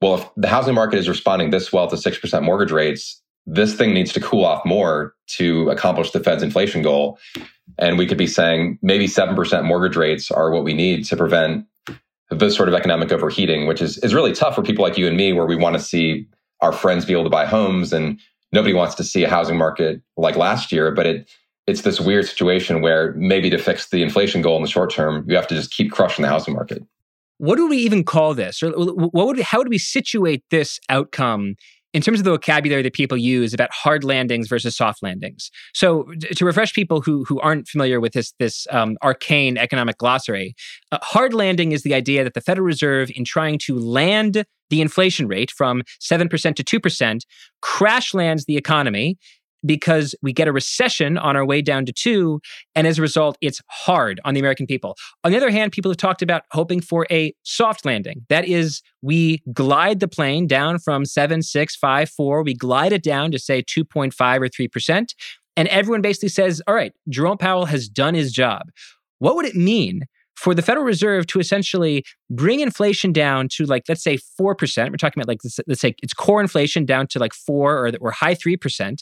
well, 0.00 0.16
if 0.16 0.28
the 0.36 0.48
housing 0.48 0.74
market 0.74 0.98
is 0.98 1.08
responding 1.08 1.50
this 1.50 1.72
well 1.72 1.88
to 1.88 1.96
six 1.96 2.18
percent 2.18 2.44
mortgage 2.44 2.72
rates, 2.72 3.22
this 3.46 3.74
thing 3.74 3.92
needs 3.94 4.12
to 4.12 4.20
cool 4.20 4.44
off 4.44 4.64
more 4.64 5.14
to 5.26 5.70
accomplish 5.70 6.10
the 6.10 6.20
Fed's 6.20 6.42
inflation 6.42 6.82
goal. 6.82 7.18
And 7.78 7.98
we 7.98 8.06
could 8.06 8.18
be 8.18 8.26
saying 8.26 8.78
maybe 8.82 9.06
7% 9.06 9.64
mortgage 9.64 9.96
rates 9.96 10.30
are 10.30 10.50
what 10.50 10.64
we 10.64 10.74
need 10.74 11.04
to 11.06 11.16
prevent 11.16 11.66
this 12.30 12.54
sort 12.54 12.68
of 12.68 12.74
economic 12.74 13.12
overheating, 13.12 13.66
which 13.66 13.82
is, 13.82 13.98
is 13.98 14.14
really 14.14 14.32
tough 14.32 14.54
for 14.54 14.62
people 14.62 14.84
like 14.84 14.96
you 14.96 15.06
and 15.06 15.16
me, 15.16 15.32
where 15.32 15.46
we 15.46 15.56
want 15.56 15.76
to 15.76 15.82
see 15.82 16.26
our 16.60 16.72
friends 16.72 17.04
be 17.04 17.12
able 17.12 17.24
to 17.24 17.30
buy 17.30 17.46
homes 17.46 17.92
and 17.92 18.20
nobody 18.52 18.74
wants 18.74 18.94
to 18.94 19.04
see 19.04 19.24
a 19.24 19.30
housing 19.30 19.58
market 19.58 20.00
like 20.16 20.36
last 20.36 20.70
year. 20.70 20.92
But 20.92 21.06
it, 21.06 21.30
it's 21.66 21.82
this 21.82 22.00
weird 22.00 22.26
situation 22.26 22.80
where 22.80 23.12
maybe 23.14 23.50
to 23.50 23.58
fix 23.58 23.88
the 23.90 24.02
inflation 24.02 24.42
goal 24.42 24.56
in 24.56 24.62
the 24.62 24.68
short 24.68 24.92
term, 24.92 25.24
you 25.28 25.36
have 25.36 25.46
to 25.48 25.54
just 25.54 25.70
keep 25.70 25.92
crushing 25.92 26.22
the 26.22 26.28
housing 26.28 26.54
market. 26.54 26.84
What 27.38 27.56
do 27.56 27.68
we 27.68 27.78
even 27.78 28.04
call 28.04 28.34
this? 28.34 28.62
Or 28.62 28.70
what 28.70 29.26
would, 29.26 29.40
how 29.40 29.58
would 29.58 29.68
we 29.68 29.78
situate 29.78 30.44
this 30.50 30.78
outcome 30.88 31.56
in 31.92 32.00
terms 32.00 32.20
of 32.20 32.24
the 32.24 32.30
vocabulary 32.30 32.82
that 32.82 32.94
people 32.94 33.18
use 33.18 33.52
about 33.52 33.70
hard 33.72 34.02
landings 34.04 34.48
versus 34.48 34.74
soft 34.74 35.02
landings. 35.02 35.50
So, 35.74 36.04
to 36.34 36.44
refresh 36.44 36.72
people 36.72 37.00
who 37.00 37.24
who 37.24 37.38
aren't 37.40 37.68
familiar 37.68 38.00
with 38.00 38.12
this 38.12 38.32
this 38.38 38.66
um, 38.70 38.96
arcane 39.02 39.58
economic 39.58 39.98
glossary, 39.98 40.54
uh, 40.90 40.98
hard 41.02 41.34
landing 41.34 41.72
is 41.72 41.82
the 41.82 41.94
idea 41.94 42.24
that 42.24 42.34
the 42.34 42.40
Federal 42.40 42.66
Reserve, 42.66 43.10
in 43.14 43.24
trying 43.24 43.58
to 43.60 43.78
land 43.78 44.44
the 44.70 44.80
inflation 44.80 45.28
rate 45.28 45.50
from 45.50 45.82
seven 46.00 46.28
percent 46.28 46.56
to 46.56 46.64
two 46.64 46.80
percent, 46.80 47.26
crash 47.60 48.14
lands 48.14 48.46
the 48.46 48.56
economy 48.56 49.18
because 49.64 50.14
we 50.22 50.32
get 50.32 50.48
a 50.48 50.52
recession 50.52 51.18
on 51.18 51.36
our 51.36 51.44
way 51.44 51.62
down 51.62 51.86
to 51.86 51.92
two. 51.92 52.40
And 52.74 52.86
as 52.86 52.98
a 52.98 53.02
result, 53.02 53.36
it's 53.40 53.60
hard 53.68 54.20
on 54.24 54.34
the 54.34 54.40
American 54.40 54.66
people. 54.66 54.96
On 55.24 55.30
the 55.30 55.36
other 55.36 55.50
hand, 55.50 55.72
people 55.72 55.90
have 55.90 55.98
talked 55.98 56.22
about 56.22 56.42
hoping 56.50 56.80
for 56.80 57.06
a 57.10 57.34
soft 57.42 57.84
landing. 57.84 58.24
That 58.28 58.46
is, 58.46 58.82
we 59.02 59.42
glide 59.52 60.00
the 60.00 60.08
plane 60.08 60.46
down 60.46 60.78
from 60.78 61.04
seven, 61.04 61.42
six, 61.42 61.76
five, 61.76 62.10
four. 62.10 62.42
We 62.42 62.54
glide 62.54 62.92
it 62.92 63.02
down 63.02 63.30
to 63.32 63.38
say 63.38 63.62
2.5 63.62 64.40
or 64.40 64.48
3%. 64.48 65.14
And 65.56 65.68
everyone 65.68 66.00
basically 66.00 66.30
says, 66.30 66.62
all 66.66 66.74
right, 66.74 66.92
Jerome 67.08 67.38
Powell 67.38 67.66
has 67.66 67.88
done 67.88 68.14
his 68.14 68.32
job. 68.32 68.62
What 69.18 69.36
would 69.36 69.44
it 69.44 69.54
mean 69.54 70.02
for 70.42 70.54
the 70.54 70.62
Federal 70.62 70.84
Reserve 70.84 71.26
to 71.28 71.38
essentially 71.38 72.04
bring 72.30 72.60
inflation 72.60 73.12
down 73.12 73.48
to 73.48 73.64
like, 73.64 73.84
let's 73.88 74.02
say 74.02 74.16
4%. 74.16 74.90
We're 74.90 74.96
talking 74.96 75.22
about 75.22 75.28
like, 75.28 75.38
let's 75.68 75.80
say 75.80 75.94
it's 76.02 76.14
core 76.14 76.40
inflation 76.40 76.84
down 76.84 77.06
to 77.08 77.18
like 77.18 77.32
four 77.32 77.86
or, 77.86 77.92
or 78.00 78.10
high 78.10 78.34
3%. 78.34 78.98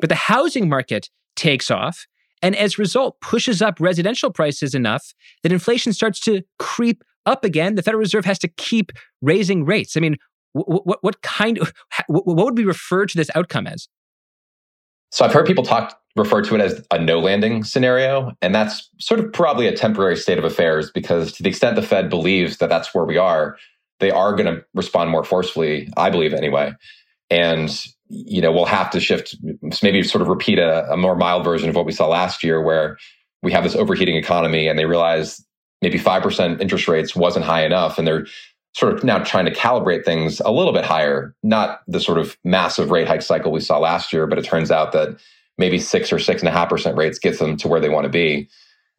But 0.00 0.08
the 0.08 0.14
housing 0.14 0.68
market 0.68 1.08
takes 1.36 1.70
off 1.70 2.06
and 2.42 2.56
as 2.56 2.78
a 2.78 2.82
result 2.82 3.20
pushes 3.20 3.62
up 3.62 3.80
residential 3.80 4.30
prices 4.30 4.74
enough 4.74 5.14
that 5.42 5.52
inflation 5.52 5.92
starts 5.92 6.20
to 6.20 6.42
creep 6.58 7.04
up 7.24 7.44
again. 7.44 7.76
The 7.76 7.82
Federal 7.82 8.00
Reserve 8.00 8.24
has 8.24 8.38
to 8.40 8.48
keep 8.48 8.90
raising 9.20 9.64
rates. 9.64 9.96
I 9.96 10.00
mean, 10.00 10.16
what, 10.52 10.98
what, 11.02 11.22
kind 11.22 11.58
of, 11.58 11.72
what, 12.08 12.26
what 12.26 12.44
would 12.44 12.58
we 12.58 12.64
refer 12.64 13.06
to 13.06 13.16
this 13.16 13.30
outcome 13.34 13.66
as? 13.66 13.88
So 15.10 15.24
I've 15.24 15.32
heard 15.32 15.46
people 15.46 15.64
talk 15.64 15.98
refer 16.16 16.42
to 16.42 16.54
it 16.54 16.60
as 16.60 16.84
a 16.90 16.98
no 16.98 17.20
landing 17.20 17.64
scenario, 17.64 18.32
and 18.42 18.54
that's 18.54 18.88
sort 18.98 19.20
of 19.20 19.32
probably 19.32 19.66
a 19.66 19.76
temporary 19.76 20.16
state 20.16 20.38
of 20.38 20.44
affairs 20.44 20.90
because 20.90 21.32
to 21.32 21.42
the 21.42 21.48
extent 21.48 21.76
the 21.76 21.82
Fed 21.82 22.10
believes 22.10 22.58
that 22.58 22.68
that's 22.68 22.94
where 22.94 23.04
we 23.04 23.16
are, 23.16 23.56
they 24.00 24.10
are 24.10 24.34
going 24.34 24.54
to 24.54 24.64
respond 24.74 25.10
more 25.10 25.24
forcefully, 25.24 25.88
I 25.96 26.10
believe 26.10 26.34
anyway. 26.34 26.72
And 27.30 27.70
you 28.12 28.42
know, 28.42 28.52
we'll 28.52 28.66
have 28.66 28.90
to 28.90 29.00
shift, 29.00 29.36
maybe 29.82 30.02
sort 30.02 30.20
of 30.20 30.28
repeat 30.28 30.58
a, 30.58 30.90
a 30.92 30.96
more 30.98 31.16
mild 31.16 31.44
version 31.44 31.70
of 31.70 31.74
what 31.74 31.86
we 31.86 31.92
saw 31.92 32.06
last 32.06 32.44
year, 32.44 32.60
where 32.60 32.98
we 33.42 33.50
have 33.50 33.64
this 33.64 33.74
overheating 33.74 34.16
economy 34.16 34.68
and 34.68 34.78
they 34.78 34.84
realize 34.84 35.42
maybe 35.80 35.98
5% 35.98 36.60
interest 36.60 36.88
rates 36.88 37.16
wasn't 37.16 37.44
high 37.44 37.64
enough. 37.64 37.98
And 37.98 38.06
they're 38.06 38.26
sort 38.74 38.92
of 38.92 39.02
now 39.02 39.18
trying 39.18 39.46
to 39.46 39.50
calibrate 39.50 40.04
things 40.04 40.40
a 40.40 40.52
little 40.52 40.74
bit 40.74 40.84
higher, 40.84 41.34
not 41.42 41.80
the 41.88 42.00
sort 42.00 42.18
of 42.18 42.36
massive 42.44 42.90
rate 42.90 43.08
hike 43.08 43.22
cycle 43.22 43.50
we 43.50 43.60
saw 43.60 43.78
last 43.78 44.12
year, 44.12 44.26
but 44.26 44.38
it 44.38 44.44
turns 44.44 44.70
out 44.70 44.92
that 44.92 45.18
maybe 45.56 45.78
six 45.78 46.12
or 46.12 46.18
six 46.18 46.42
and 46.42 46.48
a 46.48 46.52
half 46.52 46.68
percent 46.68 46.96
rates 46.96 47.18
gets 47.18 47.38
them 47.38 47.56
to 47.56 47.68
where 47.68 47.80
they 47.80 47.88
want 47.88 48.04
to 48.04 48.10
be. 48.10 48.48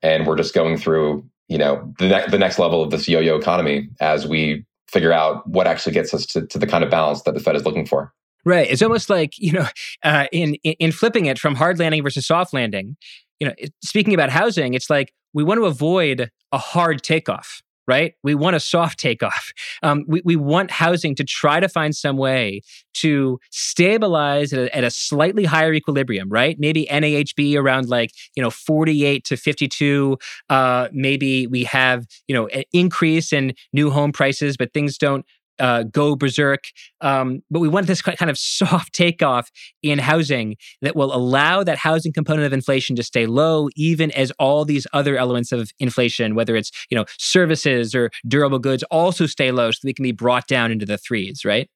And 0.02 0.26
we're 0.26 0.38
just 0.38 0.56
going 0.56 0.78
through, 0.78 1.24
you 1.50 1.58
know, 1.60 1.94
the, 2.00 2.08
ne- 2.08 2.30
the 2.30 2.40
next 2.40 2.58
level 2.58 2.82
of 2.82 2.90
this 2.90 3.08
yo-yo 3.08 3.36
economy 3.36 3.90
as 4.02 4.28
we 4.28 4.66
figure 4.88 5.14
out 5.14 5.48
what 5.48 5.68
actually 5.68 5.94
gets 5.94 6.14
us 6.14 6.26
to, 6.28 6.46
to 6.48 6.58
the 6.58 6.68
kind 6.68 6.84
of 6.84 6.90
balance 6.90 7.22
that 7.24 7.36
the 7.36 7.40
Fed 7.40 7.56
is 7.56 7.66
looking 7.66 7.86
for. 7.86 8.12
Right. 8.46 8.70
It's 8.70 8.82
almost 8.82 9.10
like, 9.10 9.34
you 9.38 9.54
know, 9.54 9.68
uh, 10.04 10.28
in, 10.32 10.56
in 10.56 10.92
flipping 10.92 11.28
it 11.28 11.40
from 11.40 11.56
hard 11.56 11.80
landing 11.80 12.04
versus 12.04 12.28
soft 12.28 12.54
landing, 12.54 12.98
you 13.40 13.48
know, 13.48 13.54
speaking 13.84 14.14
about 14.14 14.30
housing, 14.30 14.74
it's 14.74 14.90
like 14.90 15.14
we 15.34 15.44
want 15.44 15.60
to 15.60 15.66
avoid 15.66 16.30
a 16.52 16.58
hard 16.58 17.04
takeoff, 17.04 17.62
right? 17.88 18.14
We 18.24 18.36
want 18.36 18.56
a 18.56 18.60
soft 18.60 19.00
takeoff. 19.00 19.52
Um, 19.82 20.06
we, 20.08 20.22
we 20.24 20.38
want 20.38 20.72
housing 20.72 21.14
to 21.16 21.26
try 21.26 21.60
to 21.60 21.68
find 21.68 21.94
some 21.94 22.16
way 22.16 22.62
to 22.94 23.38
stabilize 23.52 24.54
at 24.54 24.60
a, 24.60 24.74
at 24.78 24.86
a, 24.86 24.90
slightly 24.90 25.44
higher 25.44 25.74
equilibrium, 25.74 26.30
right? 26.30 26.56
Maybe 26.58 26.88
NAHB 26.90 27.58
around 27.58 27.90
like, 27.90 28.12
you 28.38 28.42
know, 28.42 28.50
48 28.50 29.26
to 29.26 29.36
52. 29.36 30.18
Uh, 30.50 30.88
maybe 30.94 31.48
we 31.48 31.66
have, 31.66 32.06
you 32.30 32.36
know, 32.36 32.48
an 32.48 32.64
increase 32.72 33.34
in 33.34 33.56
new 33.74 33.90
home 33.90 34.14
prices, 34.14 34.56
but 34.56 34.72
things 34.72 34.98
don't 34.98 35.26
uh, 35.64 35.84
go 35.84 36.14
berserk. 36.14 36.66
Um, 37.00 37.42
but 37.50 37.62
we 37.62 37.70
want 37.70 37.88
this 37.88 38.02
kind 38.02 38.30
of 38.30 38.38
soft 38.38 38.92
takeoff 38.92 39.50
in 39.82 39.98
housing 39.98 40.58
that 40.82 40.94
will 40.94 41.16
allow 41.16 41.64
that 41.64 41.78
housing 41.78 42.12
component 42.12 42.46
of 42.46 42.52
inflation 42.52 42.98
to 42.98 43.04
stay 43.04 43.26
low, 43.26 43.70
even 43.78 44.12
as 44.12 44.30
all 44.32 44.66
these 44.66 44.86
other 44.92 45.16
elements 45.16 45.54
of 45.54 45.72
inflation, 45.80 46.36
whether 46.36 46.58
it's 46.58 46.70
you 46.92 46.98
know 46.98 47.06
services 47.18 47.96
or 47.96 48.12
durable 48.28 48.60
goods, 48.60 48.84
also 48.92 49.26
stay 49.26 49.52
low, 49.52 49.72
so 49.72 49.80
they 49.84 49.94
can 49.94 50.04
be 50.04 50.12
brought 50.12 50.48
down 50.48 50.70
into 50.70 50.86
the 50.86 50.98
threes, 50.98 51.46
right? 51.46 51.70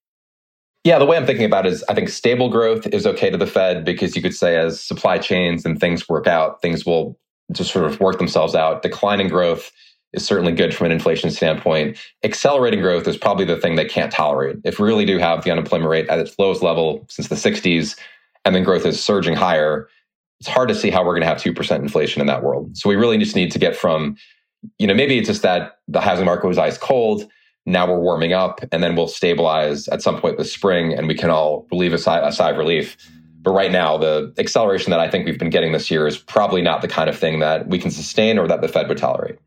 Yeah, 0.83 0.99
the 0.99 1.05
way 1.05 1.15
I'm 1.15 1.25
thinking 1.25 1.45
about 1.45 1.65
it 1.65 1.71
is 1.71 1.83
I 1.87 1.93
think 1.93 2.09
stable 2.09 2.49
growth 2.49 2.87
is 2.87 3.07
okay 3.07 3.29
to 3.29 3.37
the 3.37 3.47
Fed 3.47 3.85
because 3.85 4.17
you 4.17 4.21
could 4.21 4.35
say 4.35 4.57
as 4.57 4.83
supply 4.83 5.17
chains 5.17 5.65
and 5.65 5.79
things 5.79 6.09
work 6.09 6.27
out, 6.27 6.61
things 6.61 6.85
will 6.85 7.17
just 7.53 7.71
sort 7.71 7.85
of 7.85 8.01
work 8.01 8.17
themselves 8.17 8.53
out. 8.53 8.81
Declining 8.81 9.29
growth 9.29 9.71
is 10.17 10.25
certainly 10.25 10.51
good 10.51 10.75
from 10.75 10.87
an 10.87 10.91
inflation 10.91 11.31
standpoint. 11.31 11.97
Accelerating 12.23 12.81
growth 12.81 13.07
is 13.07 13.15
probably 13.15 13.45
the 13.45 13.57
thing 13.57 13.75
they 13.75 13.85
can't 13.85 14.11
tolerate. 14.11 14.57
If 14.65 14.79
we 14.79 14.87
really 14.87 15.05
do 15.05 15.17
have 15.17 15.43
the 15.43 15.51
unemployment 15.51 15.89
rate 15.89 16.09
at 16.09 16.19
its 16.19 16.37
lowest 16.37 16.61
level 16.61 17.05
since 17.09 17.29
the 17.29 17.35
60s, 17.35 17.97
and 18.43 18.53
then 18.53 18.63
growth 18.63 18.85
is 18.85 19.01
surging 19.01 19.35
higher, 19.35 19.87
it's 20.39 20.49
hard 20.49 20.69
to 20.69 20.75
see 20.75 20.89
how 20.89 21.03
we're 21.03 21.13
going 21.13 21.21
to 21.21 21.27
have 21.27 21.37
2% 21.37 21.79
inflation 21.79 22.19
in 22.21 22.27
that 22.27 22.43
world. 22.43 22.75
So 22.77 22.89
we 22.89 22.95
really 22.95 23.17
just 23.17 23.35
need 23.35 23.51
to 23.51 23.59
get 23.59 23.75
from, 23.75 24.17
you 24.77 24.87
know, 24.87 24.93
maybe 24.93 25.17
it's 25.17 25.27
just 25.27 25.41
that 25.43 25.79
the 25.87 26.01
housing 26.01 26.25
market 26.25 26.47
was 26.47 26.57
ice 26.57 26.77
cold. 26.77 27.29
Now 27.65 27.87
we're 27.87 27.99
warming 27.99 28.33
up, 28.33 28.61
and 28.71 28.83
then 28.83 28.95
we'll 28.95 29.07
stabilize 29.07 29.87
at 29.89 30.01
some 30.01 30.19
point 30.19 30.37
this 30.37 30.51
spring, 30.51 30.93
and 30.93 31.07
we 31.07 31.15
can 31.15 31.29
all 31.29 31.67
relieve 31.71 31.93
a 31.93 31.97
sigh, 31.97 32.25
a 32.27 32.31
sigh 32.31 32.51
of 32.51 32.57
relief 32.57 32.97
but 33.47 33.53
right 33.53 33.71
now, 33.71 33.97
the 33.97 34.33
acceleration 34.37 34.91
that 34.91 34.99
I 34.99 35.09
think 35.09 35.25
we've 35.25 35.39
been 35.39 35.49
getting 35.49 35.71
this 35.71 35.89
year 35.89 36.05
is 36.05 36.17
probably 36.17 36.61
not 36.61 36.81
the 36.81 36.87
kind 36.89 37.09
of 37.09 37.17
thing 37.17 37.39
that 37.39 37.65
we 37.69 37.79
can 37.79 37.91
sustain 37.91 38.37
or 38.37 38.45
that 38.45 38.59
the 38.59 38.67
Fed 38.67 38.89
would 38.89 38.97
tolerate. 38.97 39.39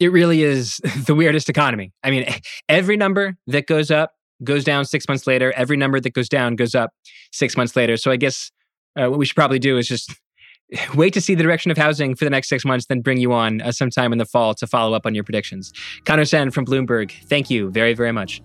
It 0.00 0.12
really 0.12 0.42
is 0.42 0.76
the 1.06 1.14
weirdest 1.14 1.48
economy. 1.48 1.92
I 2.02 2.10
mean, 2.10 2.26
every 2.68 2.96
number 2.96 3.36
that 3.46 3.66
goes 3.66 3.90
up 3.90 4.12
goes 4.42 4.64
down 4.64 4.84
six 4.84 5.08
months 5.08 5.26
later. 5.26 5.52
Every 5.52 5.76
number 5.76 6.00
that 6.00 6.12
goes 6.12 6.28
down 6.28 6.56
goes 6.56 6.74
up 6.74 6.90
six 7.32 7.56
months 7.56 7.76
later. 7.76 7.96
So 7.96 8.10
I 8.10 8.16
guess 8.16 8.50
uh, 8.98 9.08
what 9.08 9.18
we 9.18 9.26
should 9.26 9.36
probably 9.36 9.58
do 9.58 9.78
is 9.78 9.88
just 9.88 10.12
wait 10.94 11.12
to 11.14 11.20
see 11.20 11.34
the 11.34 11.42
direction 11.42 11.70
of 11.70 11.78
housing 11.78 12.14
for 12.14 12.24
the 12.24 12.30
next 12.30 12.48
six 12.48 12.64
months, 12.64 12.86
then 12.86 13.00
bring 13.00 13.18
you 13.18 13.32
on 13.32 13.60
uh, 13.60 13.72
sometime 13.72 14.12
in 14.12 14.18
the 14.18 14.24
fall 14.24 14.54
to 14.54 14.66
follow 14.66 14.94
up 14.94 15.06
on 15.06 15.14
your 15.14 15.24
predictions. 15.24 15.72
Conor 16.04 16.24
Sen 16.24 16.50
from 16.50 16.64
Bloomberg, 16.64 17.12
thank 17.26 17.50
you 17.50 17.70
very, 17.70 17.94
very 17.94 18.12
much. 18.12 18.42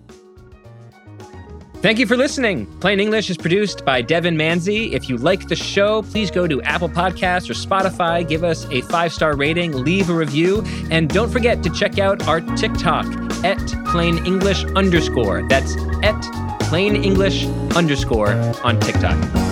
Thank 1.82 1.98
you 1.98 2.06
for 2.06 2.14
listening. 2.14 2.66
Plain 2.80 3.00
English 3.00 3.30
is 3.30 3.38
produced 3.38 3.86
by 3.86 4.02
Devon 4.02 4.36
Manze. 4.36 4.92
If 4.92 5.08
you 5.08 5.16
like 5.16 5.48
the 5.48 5.56
show, 5.56 6.02
please 6.02 6.30
go 6.30 6.46
to 6.46 6.60
Apple 6.60 6.90
Podcasts 6.90 7.48
or 7.48 7.54
Spotify, 7.54 8.28
give 8.28 8.44
us 8.44 8.66
a 8.70 8.82
five 8.82 9.14
star 9.14 9.34
rating, 9.34 9.72
leave 9.72 10.10
a 10.10 10.14
review, 10.14 10.62
and 10.90 11.08
don't 11.08 11.30
forget 11.30 11.62
to 11.62 11.70
check 11.70 11.98
out 11.98 12.28
our 12.28 12.42
TikTok 12.42 13.06
at 13.46 13.58
plain 13.86 14.26
English 14.26 14.64
underscore. 14.76 15.48
That's 15.48 15.74
at 16.02 16.20
plain 16.60 17.02
English 17.02 17.46
underscore 17.74 18.34
on 18.62 18.78
TikTok. 18.78 19.49